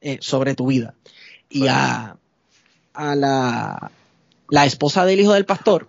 [0.00, 0.94] eh, sobre tu vida.
[1.48, 2.16] Y a,
[2.94, 3.92] a la,
[4.48, 5.88] la esposa del hijo del pastor,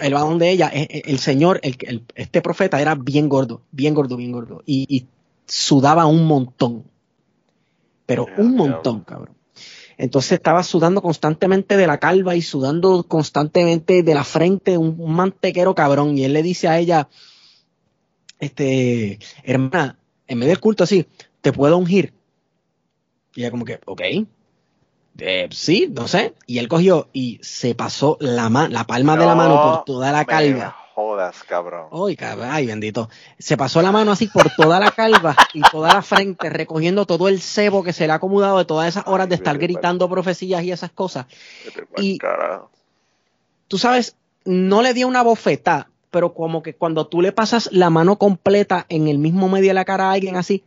[0.00, 3.94] él va donde ella, eh, eh, el, señor, el, este profeta era bien gordo, bien
[3.94, 5.06] gordo, bien gordo, y, y
[5.46, 6.84] sudaba un montón,
[8.06, 9.34] pero un montón, cabrón.
[9.96, 15.74] Entonces estaba sudando constantemente de la calva y sudando constantemente de la frente, un, mantequero
[15.74, 16.18] cabrón.
[16.18, 17.08] Y él le dice a ella,
[18.40, 21.06] este, hermana, en medio del culto así,
[21.40, 22.12] ¿te puedo ungir?
[23.34, 24.02] Y ella como que, ok.
[25.18, 26.34] Eh, sí, no sé.
[26.46, 30.24] Y él cogió y se pasó la, la palma de la mano por toda la
[30.24, 31.88] calva jodas, cabrón.
[31.90, 33.10] Uy, cabrón, ay, bendito.
[33.38, 37.28] Se pasó la mano así por toda la calva y toda la frente, recogiendo todo
[37.28, 40.62] el cebo que se le ha acomodado de todas esas horas de estar gritando profecías
[40.62, 41.26] y esas cosas.
[41.96, 42.18] Y
[43.66, 47.90] tú sabes, no le dio una bofeta, pero como que cuando tú le pasas la
[47.90, 50.62] mano completa en el mismo medio de la cara a alguien así.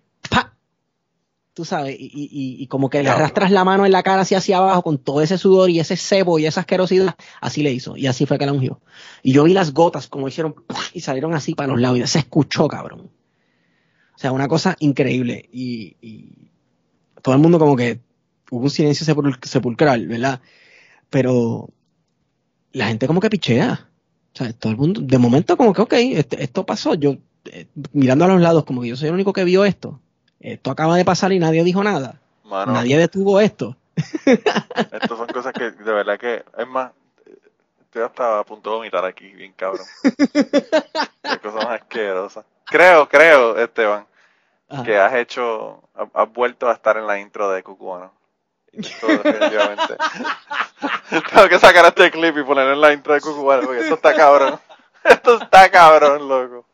[1.58, 4.38] Tú sabes, y, y, y como que le arrastras la mano en la cara hacia,
[4.38, 7.98] hacia abajo con todo ese sudor y ese cebo y esa asquerosidad, así le hizo,
[7.98, 8.80] y así fue que la ungió.
[9.24, 10.54] Y yo vi las gotas como hicieron
[10.94, 13.10] y salieron así para los lados y se escuchó, cabrón.
[14.16, 15.50] O sea, una cosa increíble.
[15.52, 16.52] Y, y
[17.24, 18.02] todo el mundo como que
[18.52, 19.04] hubo un silencio
[19.42, 20.40] sepulcral, ¿verdad?
[21.10, 21.72] Pero
[22.72, 23.90] la gente como que pichea.
[24.36, 26.94] O sea, todo el mundo, de momento como que, ok, este, esto pasó.
[26.94, 30.00] Yo, eh, mirando a los lados, como que yo soy el único que vio esto
[30.40, 32.20] esto acaba de pasar y nadie dijo nada.
[32.46, 33.76] nadie detuvo esto.
[34.26, 36.92] Estas son cosas que de verdad que, es más,
[37.82, 39.86] estoy hasta a punto de vomitar aquí, bien cabrón.
[40.04, 42.46] Qué cosa más asquerosa.
[42.66, 44.06] Creo, creo, Esteban,
[44.84, 45.82] que has hecho,
[46.14, 48.14] has, vuelto a estar en la intro de Cucubano.
[48.72, 49.96] definitivamente.
[51.34, 54.14] Tengo que sacar este clip y ponerlo en la intro de Cucubano porque esto está
[54.14, 54.60] cabrón.
[55.04, 56.66] Esto está cabrón, loco.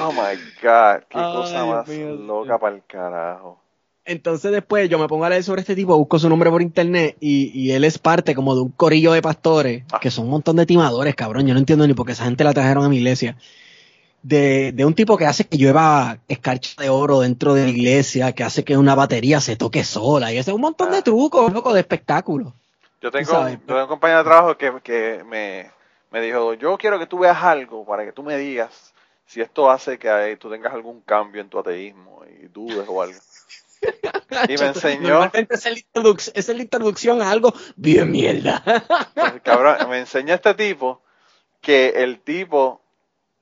[0.00, 3.60] Oh my god, qué cosa más loca para el carajo.
[4.06, 7.16] Entonces después yo me pongo a leer sobre este tipo, busco su nombre por internet
[7.20, 9.98] y, y él es parte como de un corillo de pastores, ah.
[9.98, 11.46] que son un montón de timadores, cabrón.
[11.46, 13.36] Yo no entiendo ni por qué esa gente la trajeron a mi iglesia.
[14.22, 18.32] de, de, un tipo que hace que llueva escarcha de oro dentro de la iglesia,
[18.32, 21.02] que hace que una batería se toque sola, y ese un montón de ah.
[21.02, 22.52] trucos, loco, de espectáculos.
[23.00, 25.70] Yo tengo, un compañero de trabajo que, que me,
[26.10, 28.93] me, dijo, yo quiero que tú veas algo para que tú me digas
[29.26, 33.18] si esto hace que tú tengas algún cambio en tu ateísmo y dudes o algo.
[34.48, 35.30] Y me enseñó.
[35.50, 35.68] Esa
[36.34, 38.62] es la introducción a algo bien mierda.
[39.14, 41.02] Pues, cabrón, me enseñó este tipo
[41.60, 42.80] que el tipo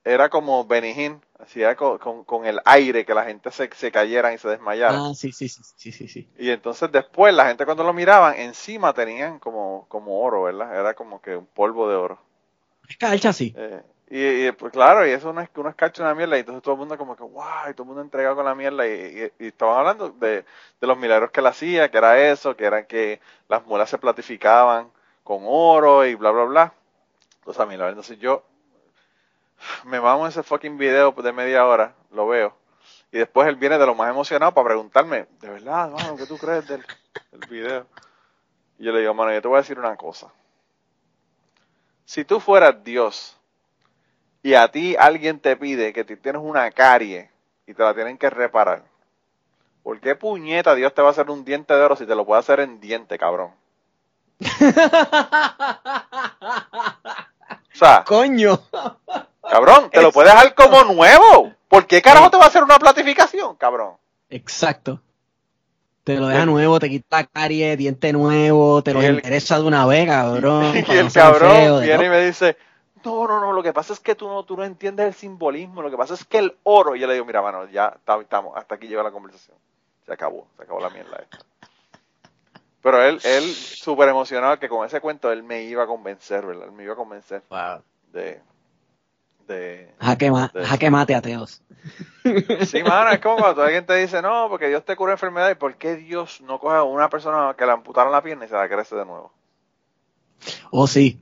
[0.03, 4.37] era como Benijín, hacía con, con, el aire que la gente se, se cayera y
[4.37, 4.97] se desmayara.
[4.97, 8.93] Ah, sí, sí, sí, sí, sí, Y entonces después la gente cuando lo miraban, encima
[8.93, 10.77] tenían como, como oro, ¿verdad?
[10.77, 12.19] Era como que un polvo de oro.
[12.89, 13.53] Es calcha, sí.
[13.55, 13.81] Eh,
[14.15, 16.79] y, pues claro, y eso no es, uno es una mierda, y entonces todo el
[16.79, 20.09] mundo como que, wow, y todo el mundo entregado con la mierda, y, estaban hablando
[20.09, 20.45] de,
[20.79, 23.97] de, los milagros que él hacía, que era eso, que eran que las muelas se
[23.97, 24.91] platificaban
[25.23, 26.73] con oro y bla, bla, bla.
[27.39, 28.43] Entonces a mí, la verdad, entonces yo
[29.85, 32.55] me mamo ese fucking video de media hora, lo veo,
[33.11, 36.37] y después él viene de lo más emocionado para preguntarme, de verdad, mano, ¿qué tú
[36.37, 36.85] crees del,
[37.31, 37.87] del video?
[38.77, 40.31] Y yo le digo, mano, yo te voy a decir una cosa.
[42.05, 43.39] Si tú fueras Dios,
[44.43, 47.31] y a ti alguien te pide que tienes una carie
[47.65, 48.83] y te la tienen que reparar,
[49.81, 52.25] ¿por qué puñeta Dios te va a hacer un diente de oro si te lo
[52.25, 53.51] puede hacer en diente, cabrón?
[54.41, 54.45] o
[57.73, 58.59] sea, coño.
[59.49, 61.53] Cabrón, te lo puede dejar como nuevo.
[61.69, 63.93] ¿Por qué carajo te va a hacer una platificación, cabrón?
[64.29, 65.01] Exacto.
[66.03, 70.05] Te lo deja nuevo, te quita carie, diente nuevo, te lo interesa de una vez,
[70.05, 70.73] cabrón.
[70.87, 72.57] Y el cabrón viene y me dice,
[73.03, 75.81] no, no, no, lo que pasa es que tú no, tú no entiendes el simbolismo,
[75.81, 78.55] lo que pasa es que el oro, y yo le digo, mira, mano, ya estamos,
[78.55, 79.57] hasta aquí llega la conversación.
[80.05, 81.39] Se acabó, se acabó la mierda esta.
[82.81, 86.65] Pero él, él súper emocionado que con ese cuento él me iba a convencer, ¿verdad?
[86.65, 87.41] Él me iba a convencer
[88.11, 88.41] de,
[89.47, 90.31] de, jaque,
[90.65, 91.61] jaque mate ateos.
[92.65, 95.55] Sí, mano, es como cuando alguien te dice, no, porque Dios te cura enfermedad, ¿y
[95.55, 98.55] por qué Dios no coge a una persona que le amputaron la pierna y se
[98.55, 99.31] la crece de nuevo?
[100.71, 101.21] Oh, sí,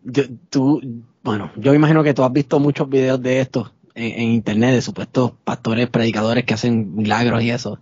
[0.49, 0.81] tú,
[1.23, 5.33] bueno, yo imagino que tú has visto muchos videos de esto en, internet de supuestos
[5.43, 7.79] pastores, predicadores que hacen milagros y eso.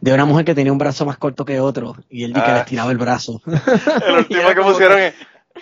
[0.00, 2.52] De una mujer que tenía un brazo más corto que otro y él dice que
[2.52, 2.62] le ah.
[2.62, 3.42] estiraba el brazo.
[4.06, 5.14] el último que pusieron en,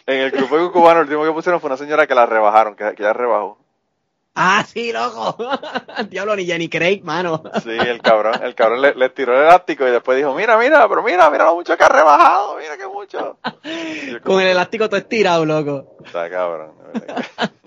[0.06, 3.02] el grupo cubano, el último que pusieron fue una señora que la rebajaron, que, que
[3.02, 3.63] ya rebajó.
[4.34, 5.36] Ah, sí, loco.
[6.10, 7.42] Diablo, ni Jenny Craig, mano.
[7.62, 11.04] Sí, el cabrón, el cabrón le, tiró el elástico y después dijo, mira, mira, pero
[11.04, 13.38] mira, mira lo mucho que ha rebajado, mira qué mucho.
[14.24, 15.96] Con el elástico todo estirado, loco.
[16.04, 16.72] Está cabrón.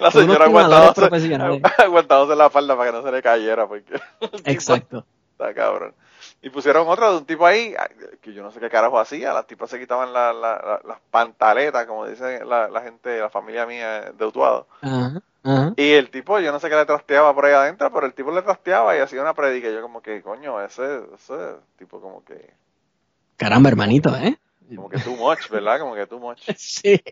[0.00, 1.34] La señora aguantándose,
[1.78, 4.00] aguantándose la falda para que no se le cayera, porque...
[4.44, 5.04] Exacto.
[5.32, 5.94] Está cabrón.
[6.40, 7.74] Y pusieron otra de un tipo ahí,
[8.20, 11.84] que yo no sé qué carajo hacía, las tipas se quitaban la, la, las pantaletas,
[11.86, 14.68] como dice la, la, gente, la familia mía de Utuado.
[15.76, 18.30] Y el tipo, yo no sé qué le trasteaba por ahí adentro, pero el tipo
[18.30, 19.68] le trasteaba y hacía una predica.
[19.70, 22.54] Yo como que, coño, ese, ese tipo como que...
[23.36, 24.38] Caramba, hermanito, ¿eh?
[24.74, 25.80] Como que too much, ¿verdad?
[25.80, 26.42] Como que too much.
[26.56, 27.02] sí,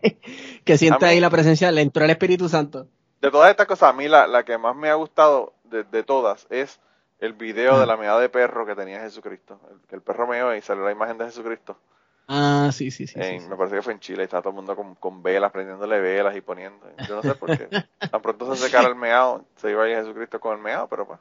[0.63, 2.87] que siente ahí la presencia, le entró el Espíritu Santo.
[3.21, 6.03] De todas estas cosas, a mí la, la que más me ha gustado de, de
[6.03, 6.79] todas es
[7.19, 9.59] el video de la meada de perro que tenía Jesucristo.
[9.71, 11.77] El, que el perro meó y salió la imagen de Jesucristo.
[12.29, 14.75] Ah, sí, sí, sí, Me parece que fue en Chile y estaba todo el mundo
[14.75, 16.85] con, con, velas, prendiéndole velas y poniendo.
[17.07, 17.69] Yo no sé por qué.
[18.11, 21.07] Tan pronto se secara el meado, se iba a ir Jesucristo con el meado, pero
[21.07, 21.19] pues.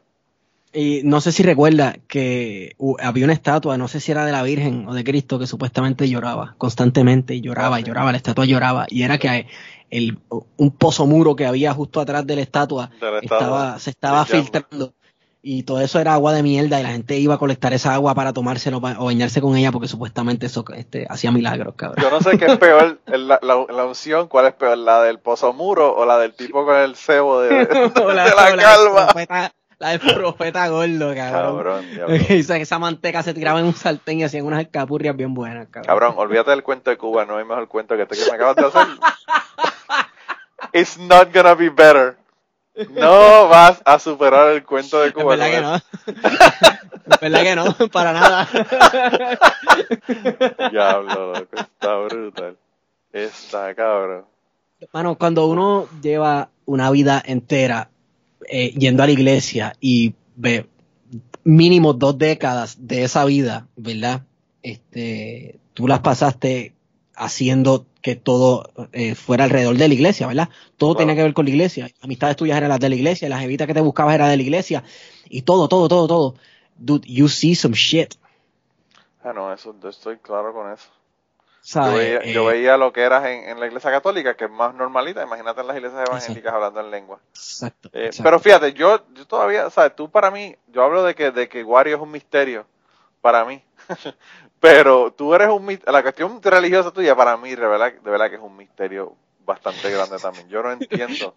[0.73, 4.43] Y no sé si recuerda que había una estatua, no sé si era de la
[4.43, 8.45] Virgen o de Cristo, que supuestamente lloraba constantemente y lloraba y ah, lloraba, la estatua
[8.45, 8.87] lloraba.
[8.89, 9.47] Y era que
[9.91, 10.19] el,
[10.57, 12.91] un pozo muro que había justo atrás de la estatua,
[13.23, 14.93] estaba, se estaba filtrando
[15.49, 18.17] y todo eso era agua de mierda y la gente iba a colectar esa agua
[18.17, 22.03] para tomárselo o bañarse con ella porque supuestamente eso este, hacía milagros, cabrón.
[22.03, 25.53] Yo no sé qué es peor, la, la, unción, cuál es peor, la del pozo
[25.53, 27.61] muro o la del tipo con el cebo de,
[28.15, 29.53] la, calva.
[29.79, 31.85] La del profeta gordo, cabrón.
[31.95, 32.21] cabrón
[32.61, 35.87] esa manteca se tiraba en un sartén y hacían unas escapurrias bien buenas, cabrón.
[35.87, 38.57] Cabrón, olvídate del cuento de Cuba, no hay mejor cuento que este que me acabas
[38.57, 38.89] de hacer.
[40.73, 42.17] It's not gonna be better.
[42.91, 45.35] No vas a superar el cuento de Cuba.
[45.35, 45.75] Es verdad que no.
[47.15, 48.49] Es verdad que no, para nada.
[50.71, 52.57] Diablo, loco, está brutal.
[53.13, 54.27] Está cabrón.
[54.93, 57.89] Bueno, cuando uno lleva una vida entera
[58.47, 60.69] eh, yendo a la iglesia y ve
[61.45, 64.21] mínimo dos décadas de esa vida, ¿verdad?
[64.63, 66.76] Este, tú las pasaste
[67.17, 70.49] haciendo que todo eh, fuera alrededor de la iglesia, ¿verdad?
[70.77, 71.91] Todo tenía que ver con la iglesia.
[72.03, 74.43] Amistades tuyas eran las de la iglesia, las evitas que te buscabas eran de la
[74.43, 74.85] iglesia.
[75.29, 76.35] Y todo, todo, todo, todo.
[76.77, 78.15] Dude, you see some shit.
[79.25, 80.89] Ah, no, eso, estoy claro con eso.
[82.33, 85.25] Yo, veía, lo que eras en, la iglesia católica, que es más normalita.
[85.25, 87.19] Imagínate en las iglesias evangélicas hablando en lengua.
[87.35, 89.97] Exacto, Pero fíjate, yo, yo todavía, ¿sabes?
[89.97, 92.67] Tú para mí, yo hablo de que, de que Wario es un misterio
[93.21, 93.61] para mí.
[94.61, 95.93] Pero tú eres un misterio.
[95.93, 99.15] La cuestión religiosa tuya para mí, de verdad, de verdad que es un misterio
[99.45, 100.49] bastante grande también.
[100.49, 101.35] Yo no entiendo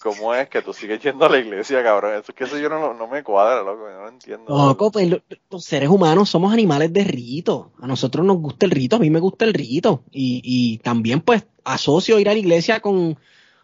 [0.00, 2.14] cómo es que tú sigues yendo a la iglesia, cabrón.
[2.14, 3.88] Eso es que eso yo no, no me cuadra, loco.
[3.90, 4.44] Yo no entiendo.
[4.48, 5.08] Loco, pues
[5.50, 7.72] los, seres humanos somos animales de rito.
[7.80, 10.02] A nosotros nos gusta el rito, a mí me gusta el rito.
[10.10, 13.18] Y, y también, pues, asocio ir a la iglesia con,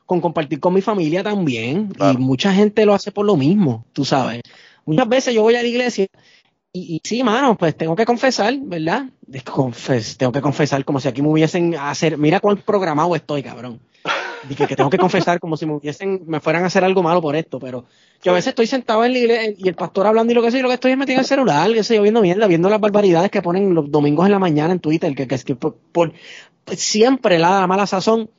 [0.06, 1.92] con compartir con mi familia también.
[1.98, 4.42] Y mucha gente lo hace por lo mismo, tú sabes.
[4.84, 6.06] Muchas veces yo voy a la iglesia
[6.76, 9.04] y, sí, mano, pues tengo que confesar, ¿verdad?
[9.44, 13.44] Confes, tengo que confesar como si aquí me hubiesen a hacer, mira cuán programado estoy,
[13.44, 13.78] cabrón.
[14.48, 17.22] Dije que tengo que confesar como si me hubiesen, me fueran a hacer algo malo
[17.22, 17.84] por esto, pero
[18.24, 20.50] yo a veces estoy sentado en la iglesia y el pastor hablando y lo que
[20.50, 22.48] sé, y lo que estoy es metido en el celular, que sé yo, viendo mierda,
[22.48, 25.54] viendo las barbaridades que ponen los domingos en la mañana en Twitter, que, que, que
[25.54, 26.12] por,
[26.72, 28.30] siempre la mala sazón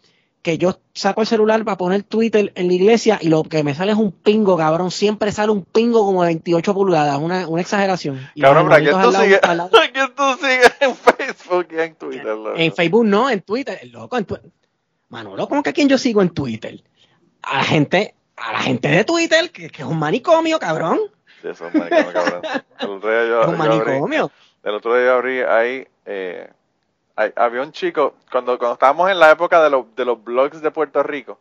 [0.46, 3.74] que yo saco el celular para poner Twitter en la iglesia y lo que me
[3.74, 4.92] sale es un pingo, cabrón.
[4.92, 8.30] Siempre sale un pingo como de 28 pulgadas, una, una exageración.
[8.40, 12.38] cabrón, ¿para qué tú, sigues, en Facebook y en Twitter?
[12.58, 13.80] En Facebook no, en Twitter.
[13.92, 14.28] Loco, en
[15.10, 16.84] Manolo, ¿cómo que a quién yo sigo en Twitter?
[17.42, 21.00] A la gente, a la gente de Twitter, que, que es un manicomio, cabrón.
[21.42, 22.42] Sí, es un manicomio, cabrón.
[22.80, 24.32] El otro día yo, es un manicomio.
[24.62, 25.88] el otro día abrí ahí...
[26.06, 26.48] Eh,
[27.16, 31.02] había un chico, cuando, cuando estábamos en la época de, de los blogs de Puerto
[31.04, 31.40] Rico,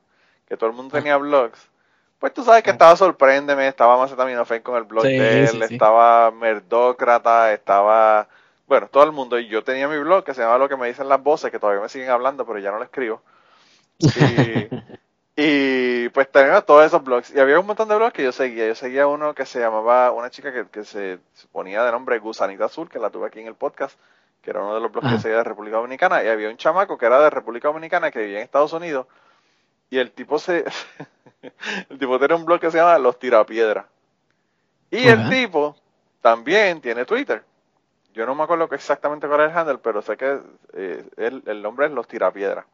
[0.48, 1.68] que todo el mundo tenía blogs,
[2.18, 7.52] pues tú sabes que estaba Sorpréndeme, estaba Macetaminofen con el blog de él, estaba Merdócrata,
[7.52, 8.28] estaba,
[8.66, 10.86] bueno, todo el mundo, y yo tenía mi blog que se llama Lo que me
[10.86, 13.22] dicen las voces, que todavía me siguen hablando, pero ya no lo escribo.
[15.36, 18.30] Y, y pues tenía todos esos blogs, y había un montón de blogs que yo
[18.30, 21.18] seguía, yo seguía uno que se llamaba, una chica que, que se
[21.50, 23.98] ponía de nombre Gusanita Azul, que la tuve aquí en el podcast,
[24.44, 26.98] que era uno de los blogs que seguía de República Dominicana, y había un chamaco
[26.98, 29.06] que era de República Dominicana que vivía en Estados Unidos,
[29.90, 30.64] y el tipo se
[31.90, 33.86] el tipo tenía un blog que se llama Los Tirapiedras.
[34.90, 35.76] Y el tipo
[36.20, 37.42] también tiene Twitter.
[38.12, 40.38] Yo no me acuerdo exactamente cuál es el handle, pero sé que
[40.74, 42.64] eh, el, nombre es Los Tirapiedras.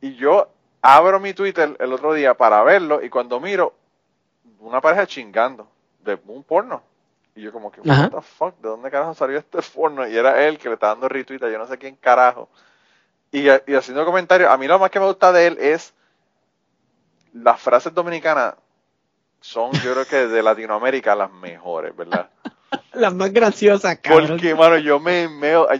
[0.00, 0.48] Y yo
[0.80, 3.74] abro mi Twitter el otro día para verlo y cuando miro
[4.60, 5.68] una pareja chingando
[6.00, 6.82] de un porno.
[7.38, 10.08] Y yo como que, what the fuck, ¿de dónde carajo salió este porno?
[10.08, 12.48] Y era él que le está dando retweet yo no sé quién carajo.
[13.30, 15.94] Y, y haciendo comentarios, a mí lo más que me gusta de él es
[17.32, 18.54] las frases dominicanas
[19.40, 22.28] son, yo creo que de Latinoamérica las mejores, ¿verdad?
[22.92, 24.30] las más graciosas, cabrón.
[24.30, 25.28] Porque, mano, yo me,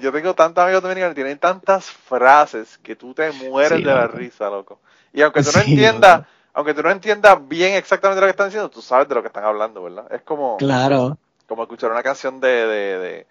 [0.01, 4.49] yo tengo tantos amigos dominicanos tienen tantas frases que tú te mueres de la risa,
[4.49, 4.79] loco.
[5.13, 8.71] Y aunque tú no entiendas, aunque tú no entiendas bien exactamente lo que están diciendo,
[8.71, 10.07] tú sabes de lo que están hablando, ¿verdad?
[10.13, 10.57] Es como...
[10.59, 11.19] Claro
[11.49, 13.27] como escuchar una canción de, de,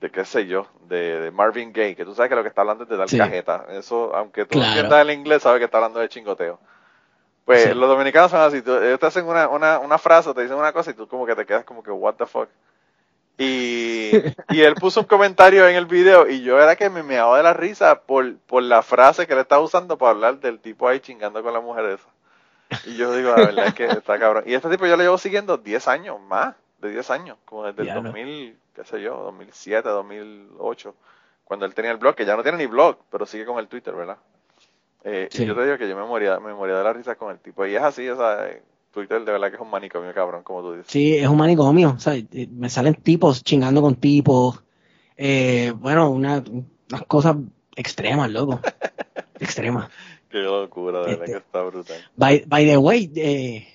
[0.00, 2.84] de, qué sé yo, de, Marvin Gaye, que tú sabes que lo que está hablando
[2.84, 3.66] es de dar cajeta.
[3.70, 6.60] Eso, aunque tú no entiendas el inglés, sabes que está hablando de chingoteo.
[7.46, 10.72] Pues los dominicanos son así, ellos te hacen una, una, una frase, te dicen una
[10.72, 12.50] cosa y tú como que te quedas como que, what the fuck.
[13.38, 14.10] Y,
[14.50, 17.42] y él puso un comentario en el video y yo era que me meaba de
[17.42, 21.00] la risa por, por la frase que él estaba usando para hablar del tipo ahí
[21.00, 22.08] chingando con la mujer esa.
[22.84, 24.44] Y yo digo, la verdad es que está cabrón.
[24.46, 27.82] Y este tipo yo lo llevo siguiendo 10 años más de 10 años, como desde
[27.82, 30.94] el 2000, qué sé yo, 2007, 2008,
[31.44, 33.68] cuando él tenía el blog, que ya no tiene ni blog, pero sigue con el
[33.68, 34.18] Twitter, ¿verdad?
[35.04, 37.30] Eh, Y yo te digo que yo me moría, me moría de la risa con
[37.30, 38.48] el tipo, y es así, o sea,
[38.92, 40.86] Twitter de verdad que es un manicomio, cabrón, como tú dices.
[40.88, 44.62] Sí, es un manicomio, o sea, eh, me salen tipos chingando con tipos,
[45.16, 47.36] eh, bueno, una, unas cosas
[47.76, 48.60] extremas, loco,
[49.40, 49.88] extremas.
[50.30, 51.96] Qué locura, de verdad este, que está brutal.
[52.16, 53.66] By, by the way, eh,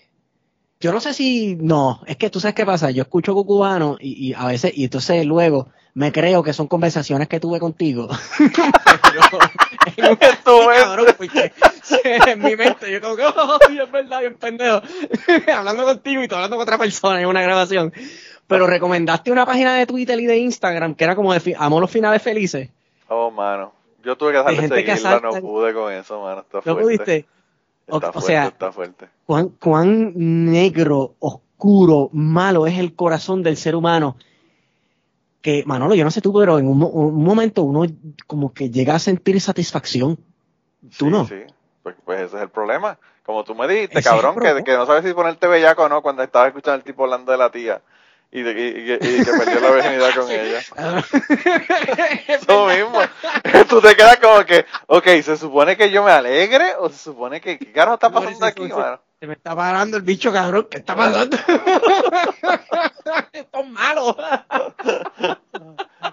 [0.84, 4.32] yo no sé si, no, es que tú sabes qué pasa, yo escucho cucubano y,
[4.32, 8.10] y a veces, y entonces luego me creo que son conversaciones que tuve contigo.
[9.96, 11.06] Pero, cabrón,
[12.04, 14.82] en mi mente, yo como que, oh, es verdad, bien pendejo.
[15.56, 17.94] hablando contigo y tú hablando con otra persona en una grabación.
[18.46, 21.90] Pero recomendaste una página de Twitter y de Instagram que era como de Amo los
[21.90, 22.70] finales felices.
[23.08, 23.72] Oh, mano.
[24.04, 26.42] Yo tuve que dejarme seguirla, no pude con eso, mano.
[26.42, 27.26] Está ¿No pudiste?
[27.88, 28.54] O, sea,
[29.26, 34.16] Cuán, cuán negro, oscuro, malo es el corazón del ser humano.
[35.42, 37.86] Que, Manolo, yo no sé tú, pero en un, momento uno
[38.28, 40.18] como que llega a sentir satisfacción.
[40.98, 41.28] ¿Tú no?
[41.28, 41.42] Sí,
[41.82, 42.98] pues, pues, ese es el problema.
[43.26, 46.24] Como tú me dijiste, cabrón, que, que, no sabes si ponerte bellaco o no cuando
[46.24, 47.82] estabas escuchando al tipo hablando de la tía
[48.36, 50.60] y, de, y, y, que perdió la virginidad con ella.
[52.28, 53.00] Eso mismo.
[53.70, 57.40] Tú te quedas como que, ok, ¿se supone que yo me alegre o se supone
[57.40, 59.00] que qué carajo está pasando aquí, mano?
[59.20, 60.68] Se me está parando el bicho, cabrón.
[60.70, 61.38] ¿Qué está pasando?
[63.34, 64.18] Esto es malo.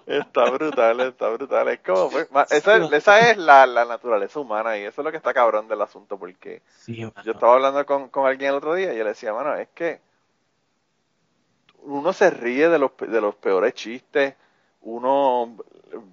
[0.06, 1.68] Está brutal, está brutal.
[1.68, 5.16] Es como, pues, esa, esa, es la, la, naturaleza humana y eso es lo que
[5.16, 8.98] está cabrón del asunto porque yo estaba hablando con, con alguien el otro día y
[8.98, 10.02] yo le decía, mano, es que
[11.84, 14.34] uno se ríe de los, de los peores chistes,
[14.82, 15.56] uno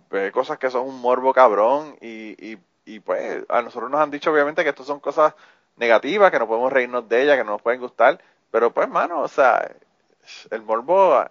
[0.09, 4.11] ve cosas que son un morbo cabrón y, y, y pues a nosotros nos han
[4.11, 5.33] dicho obviamente que esto son cosas
[5.77, 8.19] negativas, que no podemos reírnos de ellas, que no nos pueden gustar,
[8.51, 9.71] pero pues mano, o sea,
[10.51, 11.23] el morbo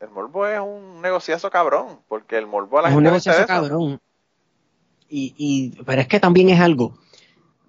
[0.00, 4.00] el morbo es un negociazo cabrón, porque el morbo a la es un negociazo cabrón.
[5.08, 6.94] Y, y, pero es que también es algo,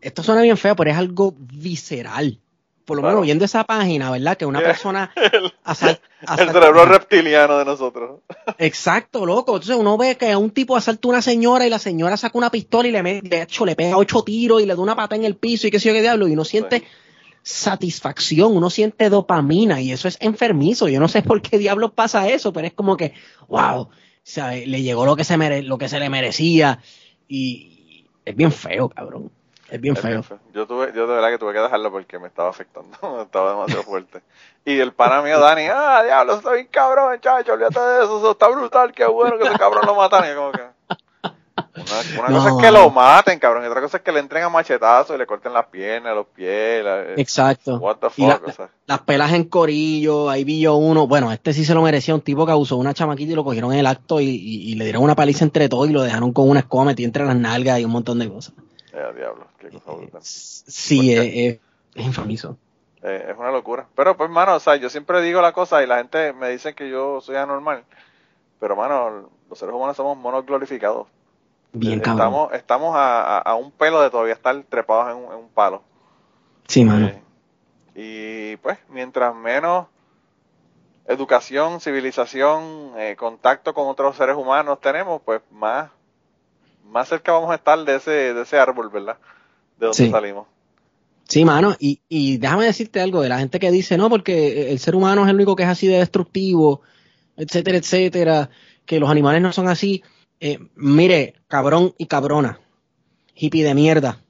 [0.01, 2.39] esto suena bien feo, pero es algo visceral.
[2.85, 4.37] Por lo menos viendo esa página, ¿verdad?
[4.37, 5.11] Que una persona...
[5.15, 5.51] el,
[6.39, 8.21] el cerebro reptiliano de nosotros.
[8.57, 9.55] Exacto, loco.
[9.55, 12.49] Entonces uno ve que un tipo asalta a una señora y la señora saca una
[12.49, 15.25] pistola y le, de hecho, le pega ocho tiros y le da una pata en
[15.25, 16.27] el piso y qué sé yo qué diablo.
[16.27, 16.83] Y uno siente
[17.43, 20.87] satisfacción, uno siente dopamina y eso es enfermizo.
[20.87, 23.13] Yo no sé por qué diablos pasa eso, pero es como que,
[23.49, 23.89] wow,
[24.65, 26.79] le llegó lo que se mere lo que se le merecía
[27.27, 29.31] y es bien feo, cabrón.
[29.73, 30.21] Es bien, feo.
[30.53, 33.81] Yo tuve, yo de verdad que tuve que dejarlo porque me estaba afectando, estaba demasiado
[33.81, 34.21] fuerte.
[34.63, 38.31] Y el pana mío Dani, ah, diablo, está bien cabrón, chacho, olvídate de eso, eso
[38.33, 40.31] está brutal, qué bueno que ese cabrón lo matan.
[40.31, 40.61] Y como que,
[42.21, 44.49] una, cosa es que lo maten, cabrón, y otra cosa es que le entren a
[44.49, 46.85] machetazos y le corten las piernas, los pies.
[47.17, 47.79] Exacto.
[48.85, 52.21] las pelas en corillo, ahí vi yo uno, bueno, este sí se lo merecía, un
[52.21, 55.15] tipo que abusó una chamaquita y lo cogieron en el acto y, le dieron una
[55.15, 57.91] paliza entre todos y lo dejaron con una escoba metida entre las nalgas y un
[57.91, 58.53] montón de cosas.
[58.93, 61.59] Eh, diablo, qué cosa eh, Sí, es,
[61.95, 62.57] es infamiso.
[63.01, 63.87] Eh, es una locura.
[63.95, 66.73] Pero pues, mano, o sea, yo siempre digo la cosa y la gente me dice
[66.73, 67.83] que yo soy anormal.
[68.59, 71.07] Pero, mano, los seres humanos somos monos glorificados.
[71.73, 75.49] Bien, estamos, estamos a, a, un pelo de todavía estar trepados en un, en un
[75.49, 75.81] palo.
[76.67, 77.11] Sí, mano.
[77.95, 79.87] y pues, mientras menos
[81.07, 85.89] educación, civilización, eh, contacto con otros seres humanos tenemos, pues más,
[86.85, 89.17] más cerca vamos a estar de ese, de ese árbol, ¿verdad?
[89.79, 90.47] De donde salimos.
[91.27, 94.79] Sí, mano, y, y déjame decirte algo de la gente que dice, no, porque el
[94.79, 96.81] ser humano es el único que es así de destructivo,
[97.37, 98.49] etcétera, etcétera,
[98.85, 100.03] que los animales no son así.
[100.39, 102.59] Eh, mire, cabrón y cabrona,
[103.35, 104.21] hippie de mierda.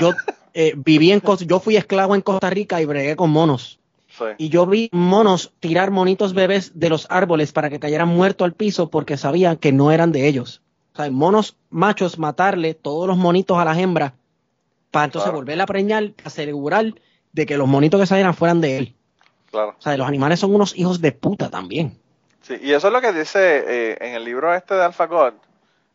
[0.00, 0.12] Yo
[0.54, 3.78] eh, viví en yo fui esclavo en Costa Rica y bregué con monos.
[4.38, 8.54] Y yo vi monos tirar monitos bebés de los árboles para que cayeran muertos al
[8.54, 10.62] piso porque sabían que no eran de ellos.
[10.94, 14.12] O sea, monos machos matarle todos los monitos a las hembras
[14.92, 16.94] para entonces volver a preñar, asegurar
[17.32, 18.94] de que los monitos que salieran fueran de él.
[19.50, 19.74] Claro.
[19.76, 21.98] O sea, los animales son unos hijos de puta también.
[22.42, 25.34] Sí, y eso es lo que dice eh, en el libro este de AlphaGod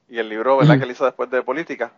[0.10, 0.78] y el libro ¿verdad?
[0.78, 1.94] que él hizo después de política.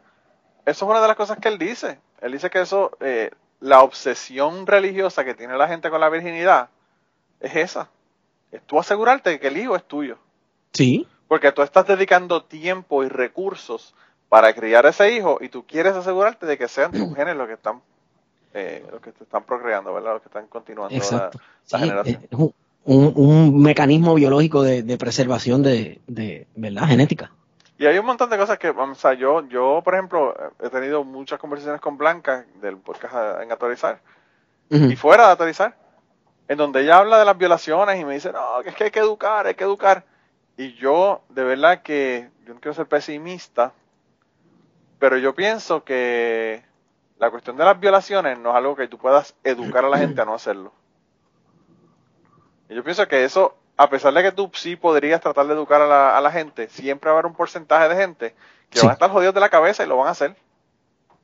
[0.66, 1.98] Eso es una de las cosas que él dice.
[2.22, 3.32] Él dice que eso, eh,
[3.62, 6.70] la obsesión religiosa que tiene la gente con la virginidad
[7.40, 7.90] es esa.
[8.52, 10.20] Es tú asegurarte de que el hijo es tuyo.
[10.74, 11.08] Sí.
[11.32, 13.96] Porque tú estás dedicando tiempo y recursos
[14.28, 17.54] para criar ese hijo y tú quieres asegurarte de que sean tus genes los que
[17.54, 17.80] están
[18.54, 20.16] eh, los que te están procreando, ¿verdad?
[20.16, 20.94] Los que están continuando
[21.72, 22.54] la, generación
[22.84, 26.88] un, mecanismo biológico de, preservación de, de, ¿verdad?
[26.88, 27.32] Genética.
[27.78, 31.06] Y hay un montón de cosas que, o sea, yo, yo, por ejemplo, he tenido
[31.06, 34.02] muchas conversaciones con Blanca del podcast en Autorizar
[34.70, 35.78] y fuera de Autorizar,
[36.50, 38.92] en donde ella habla de las violaciones y me dice, no, que es que hay
[38.92, 40.11] que educar, hay que educar.
[40.58, 43.74] Y yo, de verdad que, yo no quiero ser pesimista,
[45.00, 46.64] pero yo pienso que
[47.18, 50.22] la cuestión de las violaciones no es algo que tú puedas educar a la gente
[50.22, 50.74] a no hacerlo
[52.74, 56.22] yo pienso que eso, a pesar de que tú sí podrías tratar de educar a
[56.22, 58.36] la, gente, siempre va a haber un porcentaje de gente
[58.70, 60.36] que van a estar jodidos de la cabeza y lo van a hacer.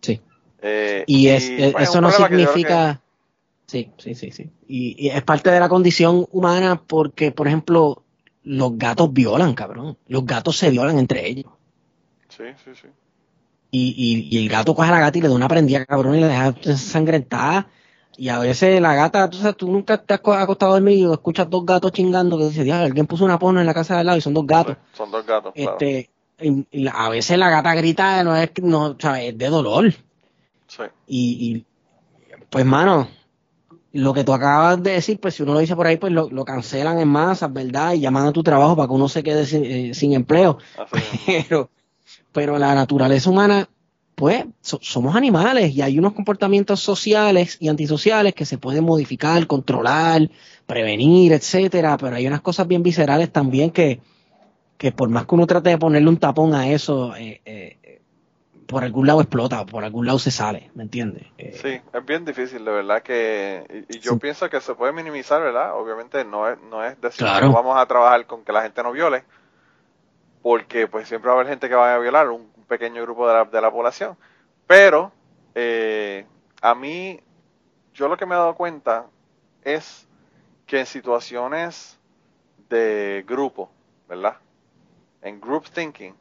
[0.01, 0.21] Sí.
[0.61, 3.01] Eh, y, es, pues, eso no significa...
[3.65, 4.49] Sí, sí, sí, sí.
[4.67, 8.03] Y, es parte de la condición humana porque, por ejemplo,
[8.47, 9.97] los gatos violan, cabrón.
[10.07, 11.51] Los gatos se violan entre ellos.
[12.29, 12.87] Sí, sí, sí.
[13.69, 16.21] Y, y, el gato coge a la gata y le da una prendida, cabrón, y
[16.21, 17.67] le deja sangrentada
[18.17, 21.47] y a veces la gata, tú, tú nunca te has acostado a dormir y escuchas
[21.49, 24.05] dos gatos chingando que dice, diablo, alguien puso una porno en la casa de al
[24.07, 24.75] lado y son dos gatos.
[24.93, 29.29] son dos gatos, este, y, a veces la gata grita, no es, no, ¿sabes?
[29.29, 29.93] es de dolor.
[30.67, 30.83] Sí.
[31.07, 31.65] Y,
[32.49, 33.07] pues, mano,
[33.97, 36.45] lo que tú acabas de decir, pues si uno lo dice por ahí, pues lo,
[36.45, 37.93] cancelan en masa, ¿verdad?
[37.93, 40.59] Y llaman a tu trabajo para que uno se quede sin, eh, empleo.
[41.25, 41.71] pero,
[42.31, 43.67] pero la naturaleza humana
[44.13, 50.29] pues somos animales y hay unos comportamientos sociales y antisociales que se pueden modificar, controlar,
[50.65, 53.99] prevenir, etcétera, pero hay unas cosas bien viscerales también que,
[54.77, 57.77] que por más que uno trate de ponerle un tapón a eso, eh, eh,
[58.67, 61.25] por algún lado explota, por algún lado se sale, ¿me entiendes?
[61.37, 65.41] Eh, sí, es bien difícil, de verdad que, y, yo pienso que se puede minimizar,
[65.41, 65.77] ¿verdad?
[65.79, 68.91] Obviamente no es, no es decir que vamos a trabajar con que la gente no
[68.91, 69.23] viole,
[70.41, 73.33] porque pues siempre va a haber gente que va a violar, un pequeño grupo de
[73.33, 74.17] la, de la población.
[74.67, 75.13] Pero
[75.55, 76.25] eh,
[76.61, 77.21] a mí,
[77.93, 79.05] yo lo que me he dado cuenta
[79.63, 80.07] es
[80.65, 81.97] que en situaciones
[82.69, 83.71] de grupo,
[84.09, 84.37] ¿verdad?
[85.21, 86.13] En group thinking,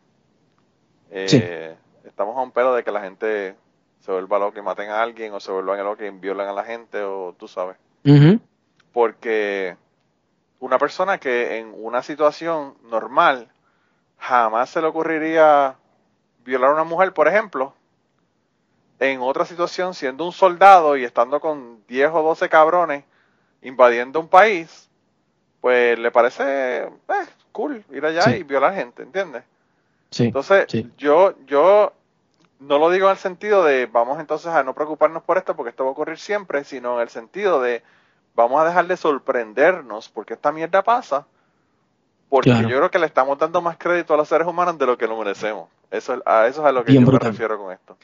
[1.11, 1.77] eh,
[2.07, 3.57] estamos a un pelo de que la gente
[4.01, 6.65] se vuelva loca y maten a alguien, o se vuelvan loca y violan a la
[6.65, 7.77] gente, o tú sabes.
[8.93, 9.77] Porque
[10.61, 13.49] una persona que en una situación normal
[14.19, 15.77] jamás se le ocurriría
[16.45, 17.75] violar a una mujer, por ejemplo,
[18.99, 23.05] en otra situación, siendo un soldado y estando con 10 o 12 cabrones
[23.61, 24.89] invadiendo un país,
[25.61, 29.43] pues le parece eh, cool ir allá y violar gente, ¿entiendes?
[30.19, 31.93] Entonces, yo yo
[32.61, 35.71] no lo digo en el sentido de vamos entonces a no preocuparnos por esto porque
[35.71, 37.83] esto va a ocurrir siempre, sino en el sentido de
[38.35, 41.27] vamos a dejar de sorprendernos porque esta mierda pasa,
[42.29, 44.97] porque yo creo que le estamos dando más crédito a los seres humanos de lo
[44.99, 45.69] que lo merecemos.
[45.91, 47.97] Eso, a eso es a lo que yo me refiero con esto.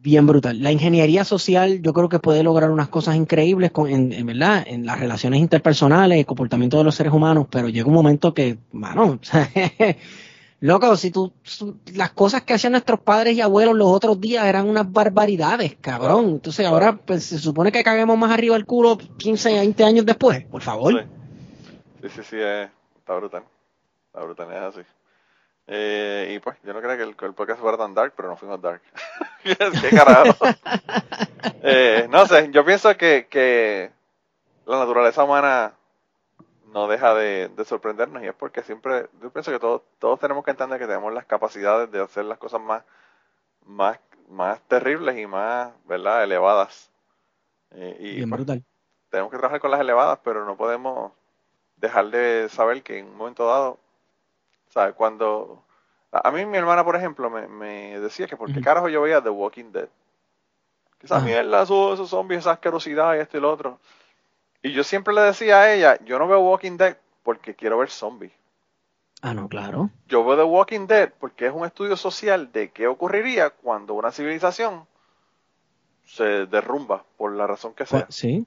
[0.00, 0.62] Bien brutal.
[0.62, 4.64] La ingeniería social yo creo que puede lograr unas cosas increíbles con, en, ¿verdad?
[4.66, 8.58] en las relaciones interpersonales, el comportamiento de los seres humanos, pero llega un momento que,
[8.70, 9.18] mano,
[10.60, 11.32] loco, si tú,
[11.94, 16.26] las cosas que hacían nuestros padres y abuelos los otros días eran unas barbaridades, cabrón.
[16.30, 20.44] Entonces ahora pues, se supone que caguemos más arriba el culo 15, 20 años después,
[20.44, 21.04] por favor.
[22.02, 23.44] Sí, sí, sí, eh, está brutal.
[24.06, 24.80] Está brutal, es así.
[25.70, 28.36] Eh, y pues, yo no creo que el, el, podcast fuera tan dark, pero no
[28.36, 28.80] fuimos dark.
[29.42, 30.46] ¿Qué carajo?
[31.62, 33.90] eh, no sé, yo pienso que, que
[34.64, 35.74] la naturaleza humana
[36.72, 40.50] no deja de, sorprendernos y es porque siempre, yo pienso que todos, todos tenemos que
[40.50, 42.82] entender que tenemos las capacidades de hacer las cosas más,
[43.66, 43.98] más,
[44.28, 46.90] más terribles y más, ¿verdad?, elevadas.
[47.70, 48.62] Eh, y pues,
[49.10, 51.12] tenemos que trabajar con las elevadas, pero no podemos
[51.76, 53.78] dejar de saber que en un momento dado
[54.78, 55.64] sea, cuando...
[56.10, 59.28] A mí mi hermana, por ejemplo, me, decía que por qué carajo yo veía The
[59.28, 59.88] Walking Dead.
[60.98, 63.78] Que esa mierda, esos, zombies, esa asquerosidad y esto y lo otro.
[64.62, 67.90] Y yo siempre le decía a ella, yo no veo Walking Dead porque quiero ver
[67.90, 68.32] zombies.
[69.20, 69.90] Ah, no, claro.
[70.06, 74.12] Yo veo The Walking Dead porque es un estudio social de qué ocurriría cuando una
[74.12, 74.86] civilización
[76.06, 78.06] se derrumba, por la razón que sea.
[78.08, 78.46] Sí.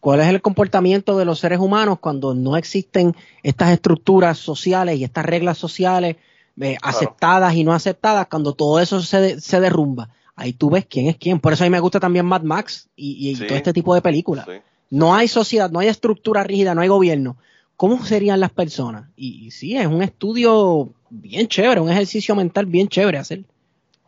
[0.00, 5.04] ¿Cuál es el comportamiento de los seres humanos cuando no existen estas estructuras sociales y
[5.04, 6.16] estas reglas sociales
[6.58, 10.08] eh, aceptadas y no aceptadas, cuando todo eso se, se, derrumba?
[10.34, 11.38] Ahí tú ves quién es quién.
[11.38, 14.46] Por eso a mí me gusta también Mad Max y, todo este tipo de películas.
[14.90, 17.36] No hay sociedad, no hay estructura rígida, no hay gobierno.
[17.76, 19.08] ¿Cómo serían las personas?
[19.16, 23.44] Y, y sí, es un estudio bien chévere, un ejercicio mental bien chévere hacer.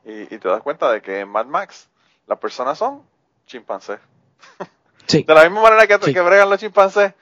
[0.05, 1.89] Y, y te das cuenta de que en Mad Max
[2.27, 3.03] las personas son
[3.47, 4.01] chimpancés.
[5.09, 7.13] De la misma manera que, que bregan los chimpancés,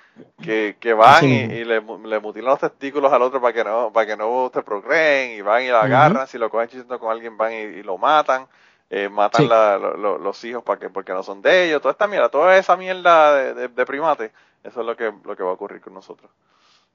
[0.43, 4.17] que, que van y, le, mutilan los testículos al otro para que no para que
[4.17, 7.53] no te procreen y van y lo agarran, si lo cogen chisando con alguien van
[7.53, 8.47] y, lo matan,
[8.91, 12.57] eh, matan los hijos para que porque no son de ellos, toda esta mierda, toda
[12.57, 14.33] esa mierda de, de, primate,
[14.65, 16.31] eso es lo que, lo que va a ocurrir con nosotros.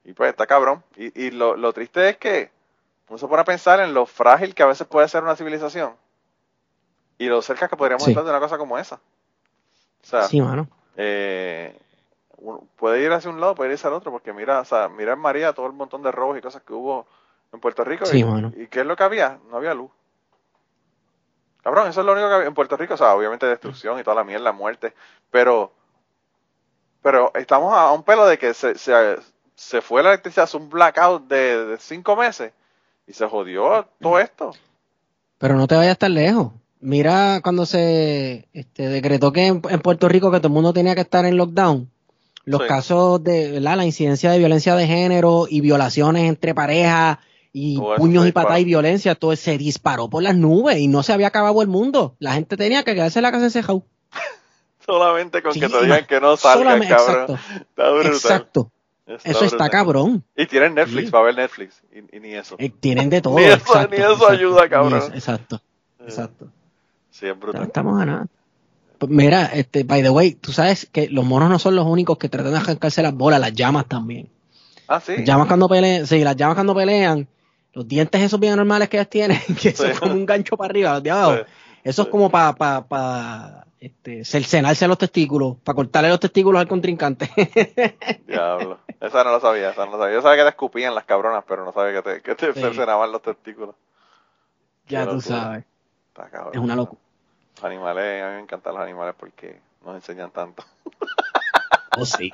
[0.04, 0.84] Y pues está cabrón.
[0.98, 2.52] Y, y lo, lo triste es que
[3.08, 5.96] uno se pone a pensar en lo frágil que a veces puede ser una civilización
[7.18, 8.96] y lo cerca que podríamos estar de una cosa como esa.
[8.96, 10.68] O sea, sí, mano.
[10.98, 11.76] Eh,
[12.76, 15.14] puede ir hacia un lado, puede ir hacia el otro, porque mira, o sea, mira
[15.14, 17.08] en María todo el montón de robos y cosas que hubo
[17.54, 18.06] en Puerto Rico.
[18.12, 18.20] y,
[18.64, 19.40] ¿Y qué es lo que había?
[19.50, 19.92] No había luz.
[21.66, 22.94] Cabrón, eso es lo único que había en Puerto Rico.
[22.94, 24.94] O sea, obviamente destrucción y toda la mierda, muerte.
[25.32, 25.72] Pero,
[27.02, 29.18] pero estamos a un pelo de que se, se,
[29.56, 32.54] se fue la electricidad, hace un blackout de, de cinco meses
[33.08, 34.52] y se jodió todo esto.
[35.40, 36.52] Pero no te vayas tan lejos.
[36.82, 41.02] Mira cuando se este, decretó que en, Puerto Rico que todo el mundo tenía que
[41.02, 41.90] estar en lockdown,
[42.44, 47.18] los casos de la incidencia de violencia de género y violaciones entre parejas
[47.58, 51.14] y puños y patadas y violencia, todo se disparó por las nubes y no se
[51.14, 52.18] había acabado el mundo.
[52.20, 53.86] La gente tenía que quedarse en la casa encerrado.
[54.86, 57.40] solamente con que te digan que no salgan, cabrón.
[58.06, 58.72] Exacto.
[59.08, 59.22] Exacto.
[59.24, 60.26] eso está cabrón.
[60.36, 61.82] Y tienen Netflix, para ver Netflix.
[61.94, 62.58] Y, ni eso.
[62.60, 63.38] Eh, tienen de todo.
[63.38, 65.14] ni, eso, ni eso ayuda, cabrón.
[65.14, 65.62] exacto.
[66.02, 66.52] Exacto.
[67.10, 67.64] Sí, es brutal.
[67.64, 68.28] Estamos a nada.
[68.98, 72.18] Pues mira, este, by the way, tú sabes que los monos no son los únicos
[72.18, 74.30] que tratan de arrancarse las bolas, las llamas también.
[74.90, 75.14] Ah, sí.
[75.18, 77.30] Las llamas cuando pelean, sí, las llamas cuando pelean,
[77.76, 80.94] los dientes esos bien normales que ellas tienen, que son como un gancho para arriba,
[80.94, 81.46] los de abajo.
[81.84, 86.68] Eso es como para pa, pa, este, cercenarse los testículos, para cortarle los testículos al
[86.68, 87.30] contrincante.
[88.26, 88.80] Diablo.
[89.00, 90.16] Esa no lo sabía, esa no lo sabía.
[90.16, 93.12] Yo sabía que te escupían las cabronas, pero no sabía que te, que te cercenaban
[93.12, 93.76] los testículos.
[94.88, 95.66] Ya tú sabes.
[96.54, 97.02] Es una locura.
[97.56, 100.64] Los animales, a mí me encantan los animales porque nos enseñan tanto.
[101.98, 102.32] Oh, sí.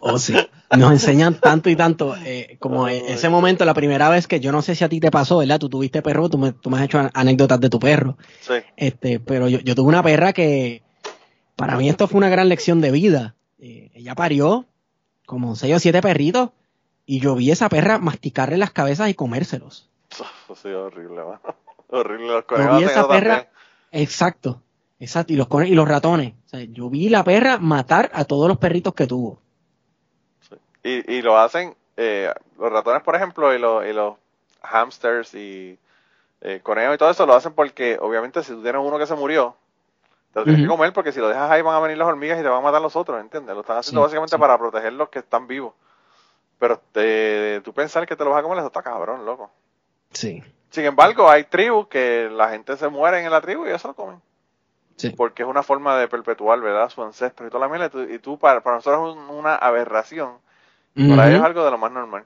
[0.00, 0.34] Oh, sí.
[0.76, 2.14] Nos enseñan tanto y tanto.
[2.24, 5.10] Eh, como ese momento, la primera vez que yo no sé si a ti te
[5.10, 5.58] pasó, ¿verdad?
[5.58, 8.16] Tú tuviste perro, tú me, tú me has hecho anécdotas de tu perro.
[8.40, 8.54] Sí.
[8.76, 10.82] Este, pero yo, yo tuve una perra que,
[11.58, 13.34] para mí esto fue una gran lección de vida.
[13.58, 14.66] Eh, ella parió
[15.26, 16.50] como seis o siete perritos
[17.04, 19.90] y yo vi a esa perra masticarle las cabezas y comérselos.
[20.62, 21.20] Sí, horrible,
[21.88, 22.28] horrible.
[22.28, 23.48] Los yo vi esa perra,
[23.92, 24.62] exacto,
[25.00, 26.34] exacto, y los y los ratones.
[26.70, 29.40] yo vi la perra matar a todos los perritos que tuvo.
[30.82, 34.14] Y, y lo hacen, eh, los ratones, por ejemplo, y los, y los
[34.62, 35.78] hamsters y
[36.40, 39.14] eh, conejos y todo eso lo hacen porque, obviamente, si tú tienes uno que se
[39.14, 39.56] murió,
[40.32, 42.38] te lo tienes que comer porque si lo dejas ahí van a venir las hormigas
[42.38, 43.54] y te van a matar los otros, ¿entiendes?
[43.54, 45.74] Lo están haciendo básicamente para proteger los que están vivos.
[46.58, 49.50] Pero te, tú pensar que te lo vas a comer, eso está cabrón, loco.
[50.12, 50.42] Sí.
[50.70, 53.94] Sin embargo, hay tribus que la gente se muere en la tribu y eso lo
[53.94, 54.20] comen.
[54.98, 55.10] Sí.
[55.10, 56.90] Porque es una forma de perpetuar, ¿verdad?
[56.90, 57.90] Su ancestro y toda la mierda.
[58.12, 60.32] Y tú, para, para nosotros es una aberración.
[60.94, 62.24] Para ellos es algo de lo más normal.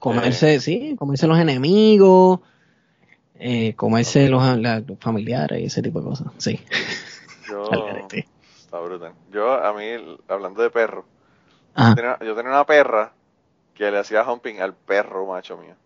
[0.00, 2.40] Comerse, eh, sí, comerse los enemigos,
[3.36, 4.42] eh, comerse los,
[4.98, 6.28] familiares y ese tipo de cosas.
[6.38, 6.60] Sí.
[7.48, 7.70] Yo,
[8.10, 9.12] está brutal.
[9.30, 11.04] Yo, a mí, hablando de perro,
[11.76, 13.12] yo tenía una perra
[13.74, 15.76] que le hacía humping al perro macho mío.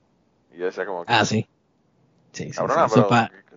[0.55, 1.13] Y yo decía como que...
[1.13, 1.47] Ah, sí.
[2.33, 3.09] Sí, sí, Cabrona, pero,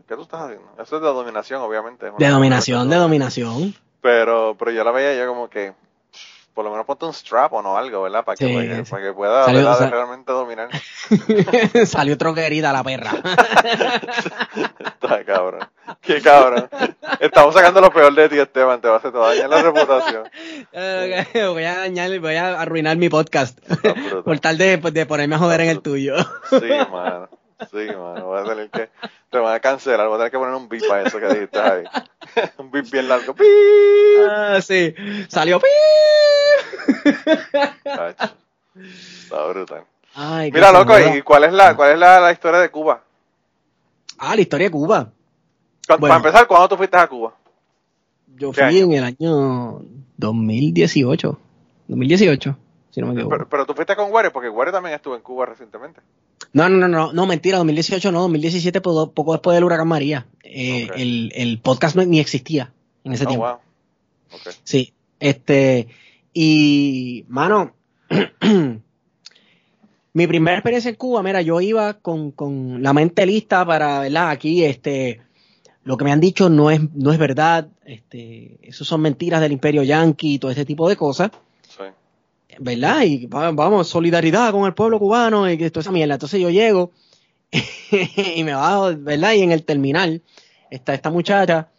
[0.07, 0.67] ¿qué, tú estás haciendo?
[0.81, 2.11] Eso es de dominación, obviamente.
[2.17, 3.73] De dominación, de dominación.
[4.01, 5.73] Pero, pero yo la veía yo como que,
[6.53, 8.25] por lo menos ponte un strap o no algo, ¿verdad?
[8.25, 10.69] Para que, para que pueda realmente dominar.
[11.85, 13.11] Salió troquerida la perra.
[14.79, 15.67] Está cabrón.
[16.01, 16.69] Qué cabrón.
[17.19, 18.81] Estamos sacando lo peor de ti, Esteban.
[18.81, 20.23] Te vas a, te va a dañar la reputación.
[21.53, 23.57] voy a dañar, voy a arruinar mi podcast.
[24.23, 26.15] Por tal de, de ponerme a joder en el tuyo.
[26.49, 27.29] sí, mano.
[27.71, 28.25] Sí, mano.
[28.25, 28.89] Voy a tener que.
[29.29, 30.07] Te van a cancelar.
[30.07, 31.83] Voy a tener que poner un beep para eso que dijiste ahí.
[32.57, 33.33] un beep bien largo.
[33.33, 33.45] ¡Pip!
[34.29, 34.93] Ah, sí.
[35.27, 35.59] Salió.
[35.59, 35.69] ¡Pip!
[38.75, 39.85] Está brutal.
[40.51, 43.03] Mira, loco, ¿y cuál es la, cuál es la, la historia de Cuba?
[44.19, 45.11] Ah, la historia de Cuba
[45.87, 47.33] para empezar, ¿cuándo tú fuiste a Cuba?
[48.35, 49.81] Yo fui en el año
[50.17, 51.39] 2018.
[51.87, 52.57] 2018,
[52.93, 53.47] si no me equivoco.
[53.49, 56.01] Pero, tú fuiste con Guare, porque Guare también estuvo en Cuba recientemente.
[56.53, 60.27] No, no, no, no, no mentira, 2018 no, 2017 poco después del huracán María.
[60.43, 62.71] Eh, el, el, podcast no, ni existía
[63.03, 63.47] en ese oh, tiempo.
[63.47, 63.57] Wow.
[64.63, 65.87] Sí, este,
[66.33, 67.73] y, mano,
[70.13, 74.29] mi primera experiencia en Cuba, mira, yo iba con, con la mente lista para, ¿verdad?
[74.29, 75.19] Aquí, este,
[75.83, 79.51] lo que me han dicho no es, no es verdad, este, eso son mentiras del
[79.51, 81.31] imperio yanqui y todo ese tipo de cosas.
[82.59, 83.01] ¿Verdad?
[83.03, 86.15] Y vamos, solidaridad con el pueblo cubano y toda esa mierda.
[86.15, 86.91] Entonces yo llego
[88.35, 89.33] y me bajo, ¿verdad?
[89.33, 90.21] Y en el terminal
[90.69, 91.69] está esta muchacha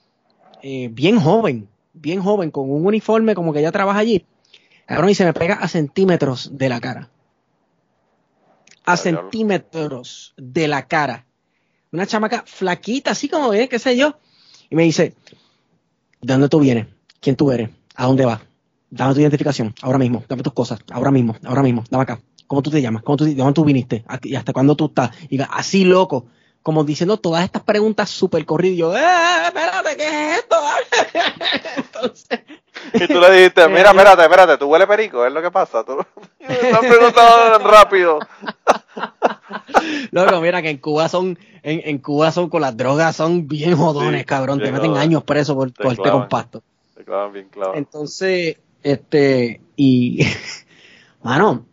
[0.63, 4.25] eh, bien joven, bien joven, con un uniforme como que ella trabaja allí.
[4.87, 7.11] Cabrón, y se me pega a centímetros de la cara.
[8.85, 11.27] A centímetros de la cara
[11.95, 14.19] una chamaca flaquita, así como es, qué sé yo.
[14.69, 15.15] Y me dice,
[16.21, 16.89] ¿de dónde tú vienes?
[17.21, 17.71] ¿Quién tú eres?
[17.95, 18.41] ¿A dónde vas?
[18.95, 22.21] Dame tu identificación, ahora mismo, dame tus cosas, ahora mismo, ahora mismo, dame acá.
[22.47, 23.03] ¿Cómo tú te llamas?
[23.03, 24.05] ¿Cómo tú, ¿De dónde tú viniste?
[24.23, 25.11] ¿Y hasta cuándo tú estás?
[25.29, 26.27] Y así loco,
[26.63, 28.79] como diciendo todas estas preguntas súper corridas.
[28.79, 29.01] Yo, ¡eh,
[29.47, 30.57] espérate, qué es esto!
[31.77, 32.41] Entonces...
[32.93, 35.85] Y tú le dijiste, mira, espérate, espérate, tú huele perico, es lo que pasa.
[35.85, 35.97] Tú
[36.39, 38.21] me estás preguntando rápido.
[40.13, 43.77] Loco, mira que en Cuba son, en, en, Cuba son con las drogas, son bien
[43.77, 44.61] jodones, cabrón.
[44.61, 46.63] te meten años preso por, por este compacto.
[46.95, 47.75] Te clavan bien claro.
[47.75, 50.21] Entonces, este, y,
[51.23, 51.67] mano,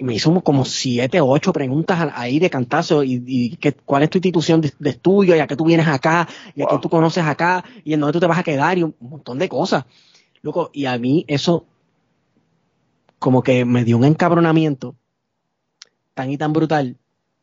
[0.00, 4.10] me hizo como siete o ocho preguntas ahí de cantazo y, y que, cuál es
[4.10, 7.24] tu institución de, estudio y a qué tú vienes acá y a qué tú conoces
[7.24, 9.84] acá y en dónde tú te vas a quedar y un montón de cosas.
[10.42, 11.66] Loco, y a mí eso
[13.18, 14.94] como que me dio un encabronamiento
[16.14, 16.96] tan y tan brutal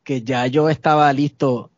[0.03, 1.71] que ya yo estaba listo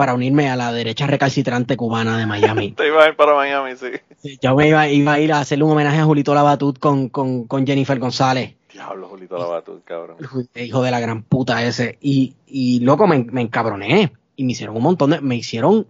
[0.00, 2.72] para unirme a la derecha recalcitrante cubana de Miami.
[2.76, 4.38] Te iba a ir para Miami, sí.
[4.40, 7.44] yo me iba, iba, a ir a hacerle un homenaje a Julito Labatut con, con,
[7.44, 8.54] con Jennifer González.
[8.72, 10.16] Diablo, Julito Labatut, cabrón.
[10.54, 11.98] El hijo de la gran puta ese.
[12.00, 14.10] Y, y loco, me, me encabroné.
[14.36, 15.20] Y me hicieron un montón de.
[15.20, 15.86] Me hicieron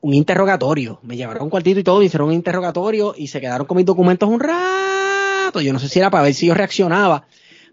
[0.00, 0.98] un interrogatorio.
[1.02, 3.84] Me llevaron un cuartito y todo, me hicieron un interrogatorio y se quedaron con mis
[3.84, 5.60] documentos un rato.
[5.60, 7.26] Yo no sé si era para ver si yo reaccionaba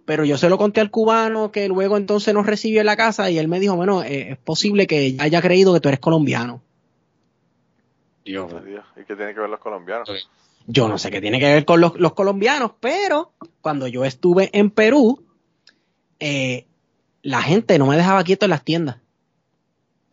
[0.05, 3.29] pero yo se lo conté al cubano que luego entonces nos recibió en la casa
[3.29, 6.61] y él me dijo, bueno, eh, es posible que haya creído que tú eres colombiano.
[8.25, 8.85] Dios, Dios.
[8.95, 10.09] ¿Y qué tiene que ver los colombianos?
[10.65, 13.31] Yo no sé qué tiene que ver con los, colombianos, pero
[13.61, 15.23] cuando yo estuve en Perú,
[16.19, 16.65] eh,
[17.21, 18.97] la gente no me dejaba quieto en las tiendas.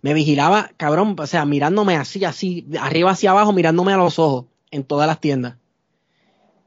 [0.02, 4.46] Me vigilaba, cabrón, o sea, mirándome así, así, arriba hacia abajo, mirándome a los ojos
[4.70, 5.56] en todas las tiendas.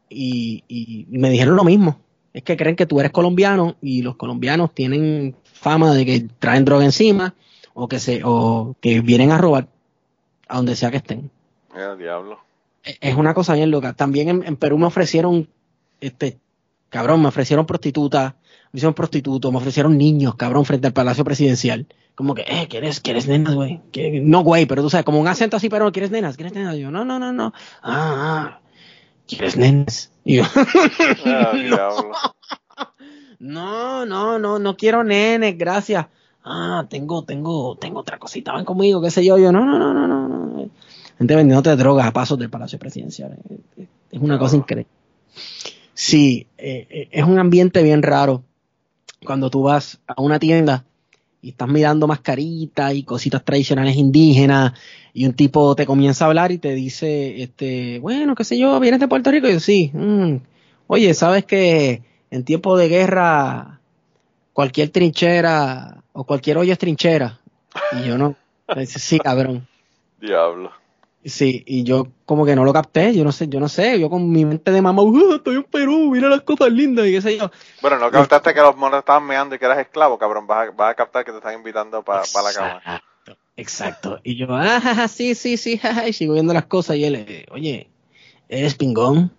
[0.09, 2.02] y, y me dijeron lo mismo.
[2.33, 6.65] Es que creen que tú eres colombiano y los colombianos tienen fama de que traen
[6.65, 7.35] droga encima
[7.73, 9.67] o que se o que vienen a robar
[10.47, 11.31] a donde sea que estén.
[11.97, 12.39] diablo.
[12.83, 13.93] E, es una cosa bien loca.
[13.93, 15.47] También en, Perú me ofrecieron,
[16.01, 16.37] este,
[16.89, 18.33] cabrón, me ofrecieron prostitutas,
[18.71, 21.87] me hicieron prostitutos, me ofrecieron niños, cabrón, frente al Palacio Presidencial.
[22.15, 23.81] Como que, eh, ¿quieres, quieres nenas, güey?
[24.21, 26.35] No, güey, pero tú sabes, como un acento así, pero ¿quieres nenas?
[26.35, 26.77] ¿Quieres nenas?
[26.77, 27.53] yo, no, no, no, no.
[27.81, 28.61] Ah, ah
[29.27, 30.12] ¿quieres nenas?
[30.25, 30.43] Y yo,
[31.25, 31.53] ah,
[33.39, 36.07] no, no, no, no quiero nenes, gracias.
[36.43, 39.37] Ah, tengo, tengo, tengo otra cosita, van conmigo, qué sé yo.
[39.37, 40.69] Yo, no, no, no, no, no.
[41.17, 43.37] Gente vendiéndote drogas a pasos del Palacio Presidencial.
[44.11, 44.87] Es una cosa increíble.
[45.93, 48.43] Sí, eh, eh, es un ambiente bien raro
[49.25, 50.85] cuando tú vas a una tienda
[51.43, 54.73] y estás mirando mascaritas y cositas tradicionales indígenas
[55.13, 58.79] y un tipo te comienza a hablar y te dice, este, bueno, qué sé yo,
[58.79, 60.37] vienes de Puerto Rico y yo sí, mm,
[60.87, 63.81] oye, sabes que en tiempo de guerra
[64.53, 67.41] cualquier trinchera o cualquier hoyo es trinchera
[67.91, 68.35] y yo no,
[68.77, 69.67] dice, sí, cabrón.
[70.21, 70.82] Diablo.
[71.25, 74.09] Sí, y yo como que no lo capté, yo no sé, yo no sé, yo
[74.09, 77.21] con mi mente de mamá, uh, estoy en Perú, mira las cosas lindas y qué
[77.21, 77.49] sé yo.
[77.81, 80.93] Bueno, no captaste que los monos estaban meando y que eras esclavo, cabrón, vas a,
[80.95, 83.03] captar que te están invitando para la cama.
[83.55, 87.45] Exacto, y yo, ah, sí, sí, sí, y sigo viendo las cosas y él, eh,
[87.51, 87.89] oye,
[88.49, 89.31] ¿eres pingón?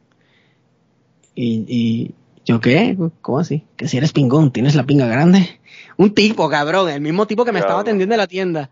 [1.34, 2.14] Y, y
[2.46, 2.96] yo, ¿qué?
[3.20, 3.64] ¿Cómo así?
[3.76, 5.60] Que si eres pingón, ¿tienes la pinga grande?
[5.96, 8.70] Un tipo, cabrón, el mismo tipo que me estaba atendiendo en la tienda.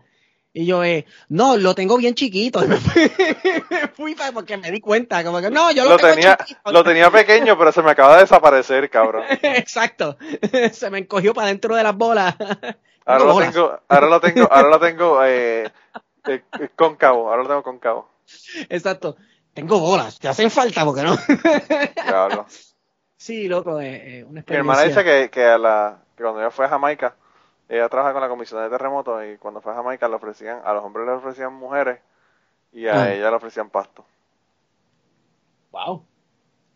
[0.55, 2.61] Y yo, eh, no, lo tengo bien chiquito.
[2.67, 2.77] me
[3.87, 7.71] fui porque me di cuenta, como que no, yo lo, tenía, Lo tenía pequeño, pero
[7.71, 9.23] se me acaba de desaparecer, cabrón.
[9.41, 10.17] Exacto.
[10.71, 12.35] se me encogió para dentro de las bolas.
[13.05, 15.71] Ahora lo, tengo, ahora lo tengo, ahora lo tengo, eh,
[16.27, 16.43] eh,
[16.75, 18.09] cóncavo, ahora lo tengo cóncavo.
[18.69, 19.17] Exacto.
[19.53, 21.15] Tengo bolas, te hacen falta porque no.
[21.95, 22.45] Claro.
[23.23, 24.51] Sí, loco, eh, eh, una experiencia.
[24.51, 27.15] Mi hermana dice que, que, a la, que cuando ella fue a Jamaica,
[27.69, 30.73] ella trabaja con la comisión de terremotos y cuando fue a Jamaica le ofrecían, a
[30.73, 31.99] los hombres le ofrecían mujeres
[32.71, 33.13] y a ah.
[33.13, 34.05] ella le ofrecían pasto.
[35.71, 36.05] Wow.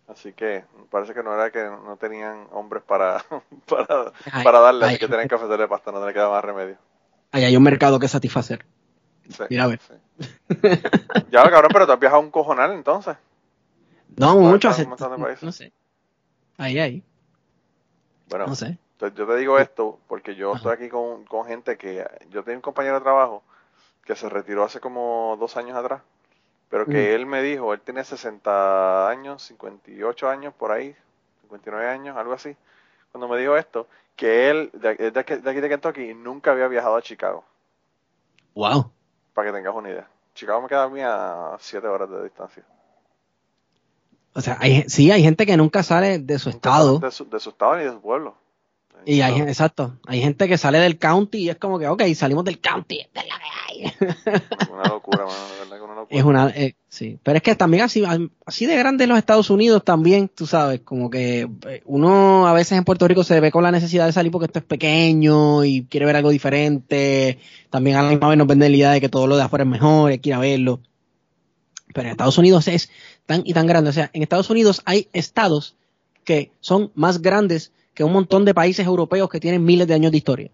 [0.07, 3.23] Así que parece que no era que no tenían hombres para,
[3.67, 4.11] para,
[4.43, 6.77] para darle, así que tenían que ofrecerle pasto, no le queda más remedio.
[7.31, 8.65] Ahí hay un mercado que satisfacer.
[9.29, 9.81] Sí, Mira a ver.
[11.29, 13.17] ya, cabrón, pero tú has viajado un cojonal entonces.
[14.15, 14.87] No, mucho hace.
[15.41, 15.73] No sé.
[16.57, 17.03] Ahí, ahí.
[18.29, 18.77] Bueno, no sé.
[18.99, 22.05] Yo te digo esto porque yo estoy aquí con, con gente que.
[22.29, 23.43] Yo tengo un compañero de trabajo
[24.05, 26.01] que se retiró hace como dos años atrás,
[26.69, 27.15] pero que mm.
[27.15, 30.95] él me dijo, él tiene 60 años, 58 años por ahí,
[31.41, 32.55] 59 años, algo así.
[33.11, 37.01] Cuando me dijo esto, que él, de, de, aquí de Kentucky, nunca había viajado a
[37.01, 37.43] Chicago.
[38.55, 38.91] Wow.
[39.33, 40.07] Para que tengas una idea.
[40.33, 42.63] Chicago me queda a mí a 7 horas de distancia.
[44.33, 46.99] O sea, hay, sí, hay gente que nunca sale de su estado.
[46.99, 48.35] De su, de su estado ni de su pueblo.
[49.05, 52.43] Y hay, exacto, hay gente que sale del county y es como que, ok, salimos
[52.43, 53.29] del county, es la que
[53.67, 53.93] hay.
[54.69, 56.19] una locura, mano, de verdad que una locura.
[56.19, 58.03] Es una, eh, sí, pero es que también así,
[58.45, 62.77] así de grande los Estados Unidos también, tú sabes, como que eh, uno a veces
[62.77, 65.85] en Puerto Rico se ve con la necesidad de salir porque esto es pequeño y
[65.85, 67.39] quiere ver algo diferente,
[67.69, 69.63] también a la misma vez nos venden la idea de que todo lo de afuera
[69.63, 70.81] es mejor, hay que ir a verlo.
[71.93, 72.89] Pero en Estados Unidos es
[73.25, 73.89] tan y tan grande.
[73.89, 75.75] O sea, en Estados Unidos hay estados
[76.23, 80.11] que son más grandes que un montón de países europeos que tienen miles de años
[80.11, 80.51] de historia.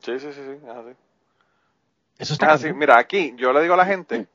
[0.00, 0.90] Sí, sí, sí, sí, es así.
[2.18, 2.70] Eso está así.
[2.74, 4.26] Mira, aquí yo le digo a la gente,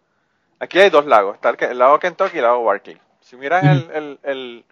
[0.58, 2.98] aquí hay dos lagos, está el, lago Kentucky y el lago Barkley.
[3.22, 4.66] Si el, el,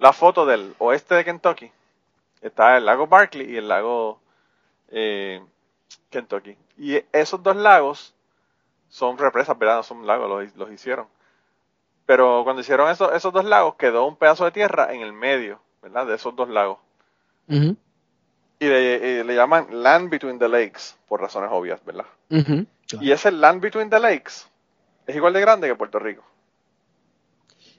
[0.00, 1.70] la foto del oeste de Kentucky,
[2.40, 4.18] está el lago Barkley y el lago
[4.88, 5.40] eh,
[6.10, 6.56] Kentucky.
[6.76, 8.12] Y esos dos lagos
[8.88, 9.76] son represas, ¿verdad?
[9.76, 11.06] No son lagos, los, los hicieron.
[12.06, 15.60] Pero cuando hicieron eso, esos dos lagos, quedó un pedazo de tierra en el medio,
[15.82, 16.06] ¿verdad?
[16.06, 16.78] De esos dos lagos.
[17.48, 22.06] Y le, llaman Land Between the Lakes, por razones obvias, ¿verdad?
[23.00, 24.50] Y ese Land Between the Lakes
[25.06, 26.22] es igual de grande que Puerto Rico.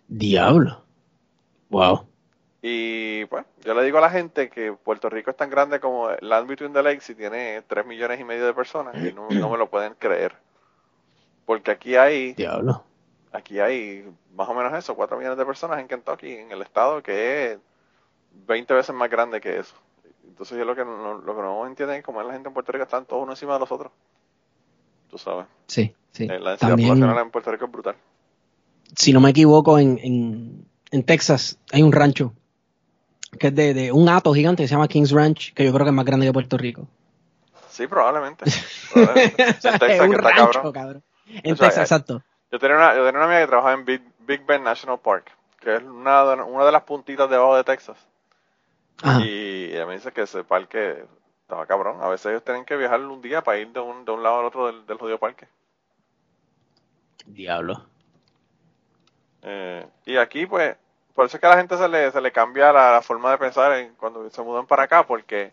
[0.07, 0.83] Diablo.
[1.69, 2.07] Wow.
[2.61, 6.09] Y bueno, yo le digo a la gente que Puerto Rico es tan grande como
[6.19, 9.49] Land Between the Lakes y tiene 3 millones y medio de personas y no, no
[9.49, 10.35] me lo pueden creer.
[11.45, 12.33] Porque aquí hay.
[12.33, 12.83] Diablo.
[13.31, 17.01] Aquí hay más o menos eso, 4 millones de personas en Kentucky, en el estado,
[17.01, 17.59] que es
[18.47, 19.75] 20 veces más grande que eso.
[20.27, 22.71] Entonces, yo lo que no, lo que no entienden es cómo la gente en Puerto
[22.71, 23.91] Rico están todos uno encima de los otros.
[25.09, 25.45] Tú sabes.
[25.67, 26.23] Sí, sí.
[26.23, 27.95] Eh, la densidad poblacional en Puerto Rico es brutal.
[28.95, 32.33] Si no me equivoco, en, en, en Texas hay un rancho
[33.39, 35.85] que es de, de un ato gigante que se llama Kings Ranch, que yo creo
[35.85, 36.87] que es más grande que Puerto Rico.
[37.69, 38.45] Sí, probablemente.
[38.93, 39.43] probablemente.
[39.43, 41.03] En Texas, es un rancho, cabrón.
[41.27, 42.23] En Texas, exacto.
[42.51, 45.31] Yo tenía, una, yo tenía una amiga que trabajaba en Big, Big Bend National Park,
[45.61, 47.97] que es una, una de las puntitas debajo de Texas.
[49.03, 51.05] Y ella me dice que ese parque
[51.41, 51.97] estaba cabrón.
[52.01, 54.39] A veces ellos tienen que viajar un día para ir de un, de un lado
[54.39, 55.47] al otro del, del jodido parque.
[57.25, 57.85] Diablo.
[59.43, 60.75] Eh, y aquí, pues,
[61.13, 63.37] por eso es que a la gente se le, se le cambia la, forma de
[63.37, 65.51] pensar en, cuando se mudan para acá, porque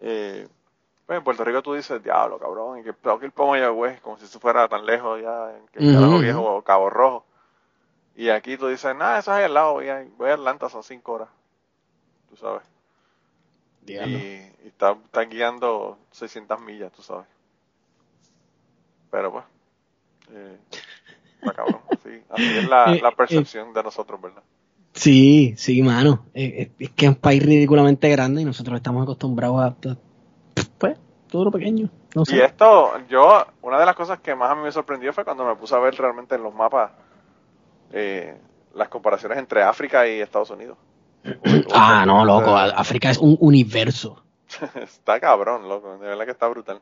[0.00, 0.48] eh,
[1.06, 4.00] pues en Puerto Rico tú dices, diablo, cabrón, y que tengo que ir para Mayagüez,
[4.00, 7.24] como si eso fuera tan lejos ya, en que uh Viejo o Cabo Rojo.
[8.16, 10.68] Y aquí tú dices, nada, eso es ahí al lado, voy a, voy a Atlanta,
[10.68, 11.28] son cinco horas.
[12.36, 12.62] Tú sabes.
[13.86, 17.26] Y, y está guiando 600 millas, tú sabes.
[19.10, 19.44] Pero pues,
[20.32, 20.58] eh,
[21.40, 21.80] está cabrón.
[22.02, 24.42] Sí, así es la, eh, la percepción de nosotros, ¿verdad?
[24.92, 26.26] Sí, sí, mano.
[26.32, 29.76] Es, que es un país ridículamente grande y nosotros estamos acostumbrados a,
[30.78, 31.90] pues, todo lo pequeño.
[32.28, 35.44] Y esto, yo, una de las cosas que más a mí me sorprendió fue cuando
[35.44, 36.92] me puse a ver realmente en los mapas
[37.92, 38.38] eh,
[38.74, 40.78] las comparaciones entre África y Estados Unidos.
[41.72, 44.22] ah, no, loco, África es un universo.
[44.82, 46.80] está cabrón, loco, de verdad que está brutal.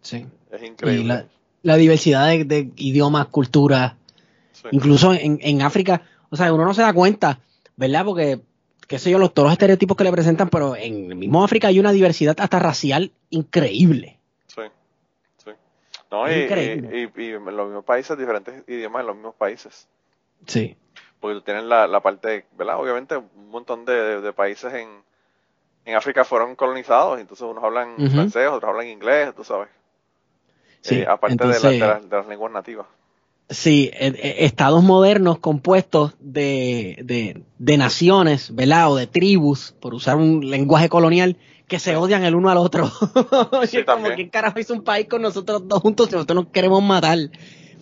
[0.00, 0.26] Sí.
[0.50, 1.26] Es increíble.
[1.62, 3.94] La, diversidad de, idiomas, culturas,
[4.70, 6.02] incluso en, en África
[6.34, 7.38] o sea, uno no se da cuenta,
[7.76, 8.04] ¿verdad?
[8.04, 8.40] Porque,
[8.88, 11.68] qué sé yo, los, todos los estereotipos que le presentan, pero en el mismo África
[11.68, 14.18] hay una diversidad hasta racial increíble.
[14.48, 14.62] Sí,
[15.36, 15.50] sí.
[16.10, 19.86] No, y, y, en los mismos países, diferentes idiomas en los mismos países.
[20.48, 20.76] Sí.
[21.24, 22.78] Porque tú tienes la, la parte, ¿verdad?
[22.78, 24.90] Obviamente un montón de, países en,
[25.86, 29.70] en África fueron colonizados, entonces unos hablan francés, otros hablan inglés, tú sabes.
[30.82, 32.86] Sí, eh, aparte de, de las lenguas nativas.
[33.48, 38.92] Sí, e, e, estados modernos compuestos de, de, naciones, ¿verdad?
[38.92, 42.90] O de tribus, por usar un lenguaje colonial, que se odian el uno al otro.
[43.66, 47.16] Sí, como carajo hizo un país con nosotros dos juntos si nosotros nos queremos matar.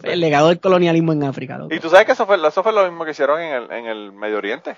[0.03, 1.59] El legado del colonialismo en África.
[1.71, 3.87] Y tú sabes que eso fue, eso fue lo mismo que hicieron en el, en
[3.87, 4.77] el Medio Oriente.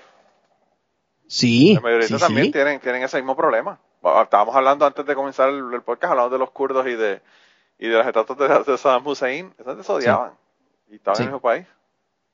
[1.27, 1.71] Sí.
[1.71, 3.79] En el Medio Oriente también Tienen, tienen ese mismo problema.
[4.21, 7.21] Estábamos hablando antes de comenzar el, podcast, hablando de los kurdos y de,
[7.79, 9.53] y de las estatuas de, de Saddam Hussein.
[9.57, 10.33] Esos se odiaban.
[10.89, 11.65] Y estaba en el mismo país.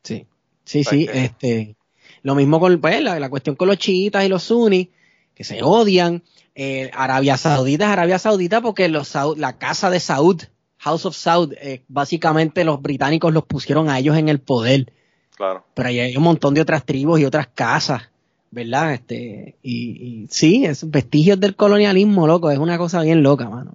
[0.04, 0.28] Sí,
[0.66, 1.08] sí, sí.
[1.12, 1.76] Este,
[2.24, 4.90] lo mismo con pues, la, cuestión con los chiitas y los sunnis,
[5.34, 6.24] que se odian.
[6.54, 10.44] Eh, Arabia Saudita es Arabia Saudita porque los, la casa de Saud,
[10.82, 14.92] House of Saud, eh, básicamente los británicos los pusieron a ellos en el poder.
[15.36, 15.64] Claro.
[15.76, 18.10] Pero ahí hay un montón de otras tribus y otras casas,
[18.50, 18.94] ¿verdad?
[18.94, 23.74] Este, y, y sí, es vestigios del colonialismo, loco, es una cosa bien loca, mano.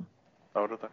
[0.49, 0.91] Está brutal.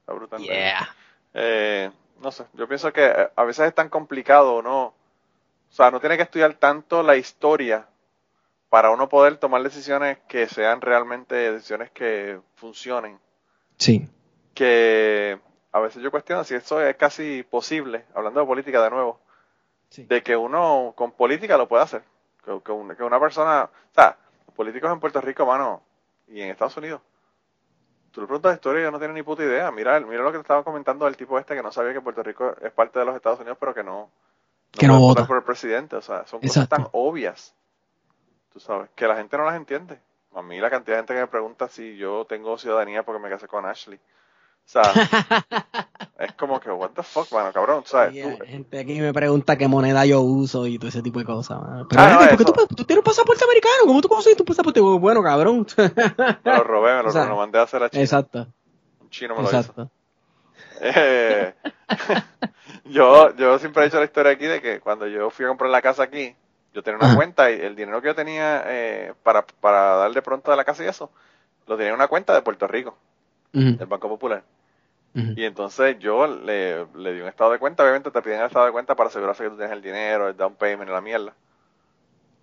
[0.00, 0.40] Está brutal.
[0.40, 0.88] Yeah.
[1.34, 1.90] Eh,
[2.22, 4.84] no sé, yo pienso que eh, a veces es tan complicado, ¿no?
[4.84, 7.88] O sea, no tiene que estudiar tanto la historia
[8.68, 13.18] para uno poder tomar decisiones que sean realmente decisiones que funcionen.
[13.78, 14.08] Sí.
[14.60, 15.40] Que
[15.72, 19.18] a veces yo cuestiono si eso es casi posible, hablando de política de nuevo,
[19.96, 22.02] de que uno con política lo pueda hacer.
[22.44, 24.18] Que, que, una, que una persona, o sea,
[24.54, 25.80] políticos en Puerto Rico, mano,
[26.28, 27.00] y en Estados Unidos,
[28.10, 29.70] tú le preguntas de historia y yo no tiene ni puta idea.
[29.70, 32.22] Mira, mira lo que te estaba comentando del tipo este que no sabía que Puerto
[32.22, 34.10] Rico es parte de los Estados Unidos, pero que no,
[34.72, 35.96] que no vota por el presidente.
[35.96, 37.54] O sea, son cosas tan obvias,
[38.52, 39.98] tú sabes, que la gente no las entiende.
[40.34, 43.30] A mí la cantidad de gente que me pregunta si yo tengo ciudadanía porque me
[43.30, 43.98] casé con Ashley.
[44.70, 44.82] Sea,
[46.20, 48.14] es como que, what the fuck, mano, cabrón, ¿sabes?
[48.46, 51.58] gente aquí me pregunta qué moneda yo uso y todo ese tipo de cosas.
[51.88, 53.74] Pero, ah, ¿por qué tú, tú, tienes un pasaporte americano?
[53.84, 54.78] ¿Cómo tú conseguiste tu pasaporte?
[54.78, 55.66] Bueno, cabrón.
[55.76, 58.00] me lo robé, me lo, mandé a hacer a China.
[58.00, 58.46] Exacto.
[59.00, 59.90] Un chino me lo exacto.
[60.80, 61.52] Eh,
[62.84, 65.72] yo, yo siempre he hecho la historia aquí de que cuando yo fui a comprar
[65.72, 66.36] la casa aquí,
[66.72, 70.22] yo tenía una cuenta y el dinero que yo tenía eh, para, para dar de
[70.22, 71.10] pronto a la casa y eso,
[71.66, 72.96] lo tenía en una cuenta de Puerto Rico,
[73.52, 74.44] del Banco Popular.
[75.12, 78.66] Y entonces yo le, le, di un estado de cuenta, obviamente te piden el estado
[78.66, 81.34] de cuenta para asegurarse que tú tienes el dinero, el down payment la mierda.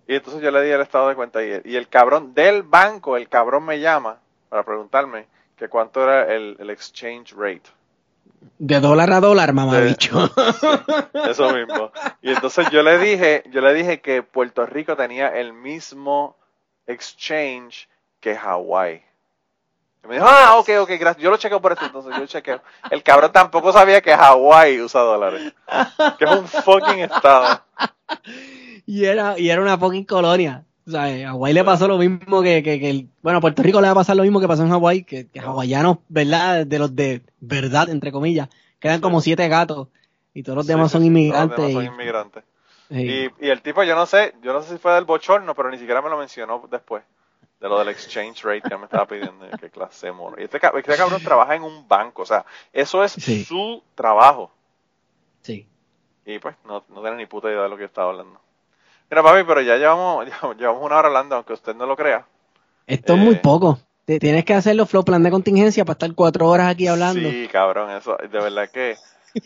[0.06, 3.16] Y entonces yo le di el estado de cuenta y, y el cabrón del banco,
[3.16, 4.18] el cabrón me llama
[4.50, 7.70] para preguntarme que cuánto era el, el exchange rate.
[8.58, 10.30] De dólar a dólar, mamá bicho.
[11.28, 11.90] eso mismo.
[12.22, 16.36] Y entonces yo le dije, yo le dije que Puerto Rico tenía el mismo
[16.86, 17.88] exchange
[18.20, 19.02] que Hawái.
[20.08, 21.18] Me dijo, ah, ok, ok, gracias.
[21.18, 22.62] Yo lo chequeo por eso, entonces yo lo chequeo.
[22.90, 25.52] El cabrón tampoco sabía que Hawái usa dólares.
[26.18, 27.62] Que es un fucking estado.
[28.90, 30.64] Y era, y era una fucking colonia.
[30.86, 33.62] O sea, a Hawái le pasó lo mismo que, que, que el, bueno, a Puerto
[33.62, 36.64] Rico le va a pasar lo mismo que pasó en Hawái, que, que hawaianos, ¿verdad?
[36.64, 38.48] De los de verdad, entre comillas,
[38.80, 39.88] quedan como siete gatos
[40.32, 41.54] y todos los demás son inmigrantes.
[41.54, 42.44] Todos los demás son inmigrantes.
[42.88, 45.70] Y, y el tipo, yo no sé, yo no sé si fue del bochorno, pero
[45.70, 47.02] ni siquiera me lo mencionó después
[47.60, 50.36] de lo del exchange rate que me estaba pidiendo, qué clase mono.
[50.38, 54.50] Y este, este, cabrón trabaja en un banco, o sea, eso es su trabajo.
[55.42, 55.66] Sí.
[56.24, 58.40] Y pues no, no tiene ni puta idea de lo que yo estaba hablando.
[59.10, 60.26] Mira, papi, pero ya llevamos,
[60.58, 62.26] llevamos una hora hablando, aunque usted no lo crea.
[62.86, 63.78] Esto es muy eh, poco.
[64.04, 67.28] Tienes que hacerlo flow plan de contingencia para estar cuatro horas aquí hablando.
[67.28, 68.96] Sí, cabrón, eso, de verdad que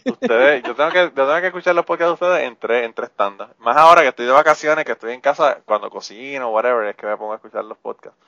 [0.04, 2.94] ustedes, yo tengo que, yo tengo que escuchar los podcasts de ustedes en tres, en
[2.94, 3.50] tres tandas.
[3.58, 7.06] Más ahora que estoy de vacaciones, que estoy en casa, cuando cocino, whatever, es que
[7.06, 8.18] me pongo a escuchar los podcasts.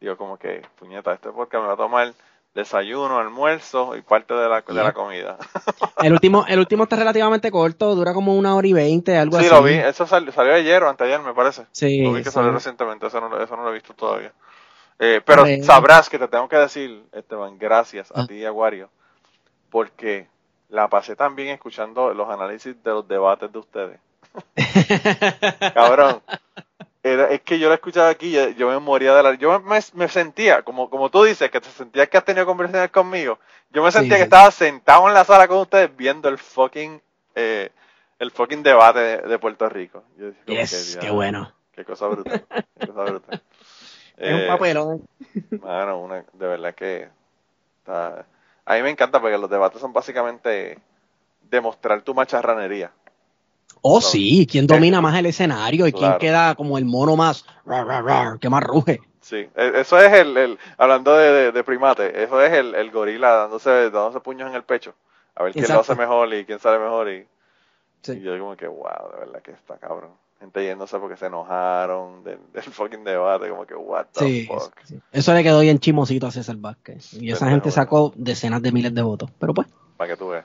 [0.00, 2.12] Digo como que, puñeta, este podcast me va a tomar
[2.54, 5.38] desayuno, almuerzo y parte de la, de la comida.
[6.02, 9.46] El último, el último está relativamente corto, dura como una hora y veinte, algo así.
[9.46, 11.64] Sí, lo vi, eso salió, ayer o anteayer, me parece.
[11.70, 12.02] Sí.
[12.02, 14.32] Lo vi que salió recientemente, eso no, eso no lo he visto todavía.
[14.98, 18.26] Eh, pero sabrás que te tengo que decir, Esteban, gracias a ah.
[18.26, 18.90] ti y a Wario,
[19.70, 20.26] porque
[20.72, 24.00] la pasé también escuchando los análisis de los debates de ustedes.
[25.74, 26.22] Cabrón.
[27.02, 29.34] es que yo la escuchaba aquí, yo, yo, me moría de la...
[29.34, 33.38] Yo me, sentía, como, como tú dices, que te sentías que has tenido conversaciones conmigo,
[33.70, 37.02] yo me sentía que estaba sentado en la sala con ustedes viendo el fucking,
[37.34, 37.70] eh,
[38.18, 40.02] el fucking debate de, Puerto Rico.
[40.16, 41.52] Yo yes, qué bueno.
[41.72, 42.46] Qué cosa brutal.
[42.80, 43.42] Qué cosa brutal.
[44.14, 45.08] Es un eh, papelón.
[45.50, 47.08] Bueno, una, de verdad que
[47.78, 48.24] está,
[48.64, 50.78] a mí me encanta porque los debates son básicamente
[51.50, 52.92] demostrar tu macharranería.
[53.80, 57.44] Oh, sí, quién domina más el escenario y quién queda como el mono más,
[58.40, 59.00] que más ruge.
[59.20, 64.48] Sí, e, eso es el, hablando de, primate, eso es el, gorila dándose, dándose puños
[64.50, 64.94] en el pecho,
[65.34, 67.26] a ver quién lo hace mejor y quién sale mejor y,
[68.08, 70.12] y yo como que, wow, de verdad que está cabrón
[70.42, 74.74] gente yéndose porque se enojaron del, fucking debate, como que, what the fuck.
[75.12, 77.14] Eso le quedó bien chimosito a César Vázquez.
[77.14, 79.30] Y esa gente sacó decenas de miles de votos.
[79.38, 79.68] Pero pues.
[79.96, 80.44] Para que tú veas.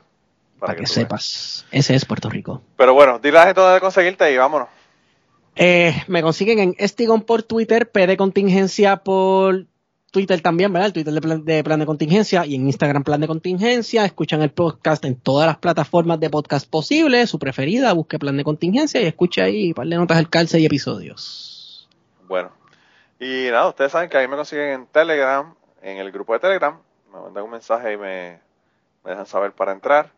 [0.59, 1.65] Para, que, sepas.
[1.71, 2.61] Ese es Puerto Rico.
[2.77, 4.69] Pero bueno, dile a la gente dónde conseguirte y vámonos.
[5.55, 9.65] Eh, me consiguen en Estigón por Twitter, PD Contingencia por
[10.17, 10.87] Twitter también, ¿verdad?
[10.87, 14.03] El Twitter de plan, de plan, de contingencia y en Instagram plan de contingencia.
[14.03, 17.29] Escuchan el podcast en todas las plataformas de podcast posibles.
[17.29, 20.59] Su preferida, busque plan de contingencia y escuche ahí un par de notas del calce
[20.59, 21.87] y episodios.
[22.27, 22.49] Bueno.
[23.19, 25.53] Y nada, ustedes saben que ahí me consiguen en Telegram,
[25.83, 26.79] en el grupo de Telegram.
[27.13, 28.39] Me mandan un mensaje y me,
[29.03, 30.09] dejan saber para entrar.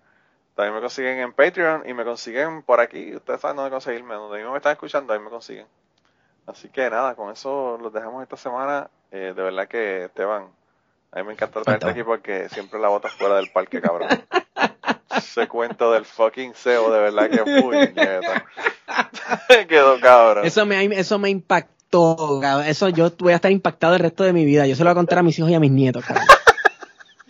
[0.56, 3.14] También me consiguen en Patreon y me consiguen por aquí.
[3.18, 4.16] Ustedes saben dónde conseguirme.
[4.16, 5.68] Donde me están escuchando, ahí me consiguen.
[6.50, 8.90] Así que nada, con eso los dejamos esta semana.
[9.12, 10.48] Eh, de verdad que, Esteban,
[11.12, 14.10] a mí me encanta traerte aquí porque siempre la botas fuera del parque, cabrón.
[15.16, 18.46] Ese cuento del fucking CEO, de verdad que puñeta.
[19.68, 20.46] Quedó cabrón.
[20.46, 22.68] Eso me, eso me impactó, cabrón.
[22.68, 24.66] Eso yo voy a estar impactado el resto de mi vida.
[24.66, 26.26] Yo se lo voy a contar a mis hijos y a mis nietos, cabrón.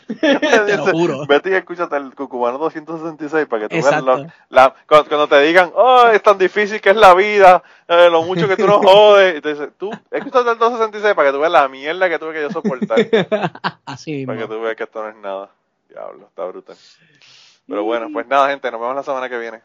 [0.20, 1.26] Te lo juro.
[1.28, 4.04] Vete y escúchate el Cucubano 266 para que tú veas
[4.50, 8.48] la, cuando, te digan, oh, es tan difícil que es la vida, eh, lo mucho
[8.48, 9.38] que tú nos jodes.
[9.38, 12.34] Y te dice, tú, escúchate el 266 para que tú veas la mierda que tuve
[12.34, 13.00] que yo soportar.
[13.86, 15.50] Así Para que tú veas que esto no es nada.
[15.88, 16.76] Diablo, está brutal.
[17.68, 19.62] Pero bueno, pues nada, gente, nos vemos la semana que viene.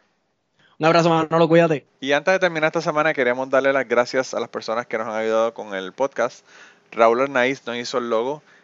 [0.79, 1.87] Un abrazo, lo cuídate.
[2.01, 5.07] Y antes de terminar esta semana, queremos darle las gracias a las personas que nos
[5.07, 6.45] han ayudado con el podcast.
[6.91, 8.43] Raúl Arnaiz nos hizo el logo.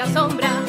[0.00, 0.59] Luz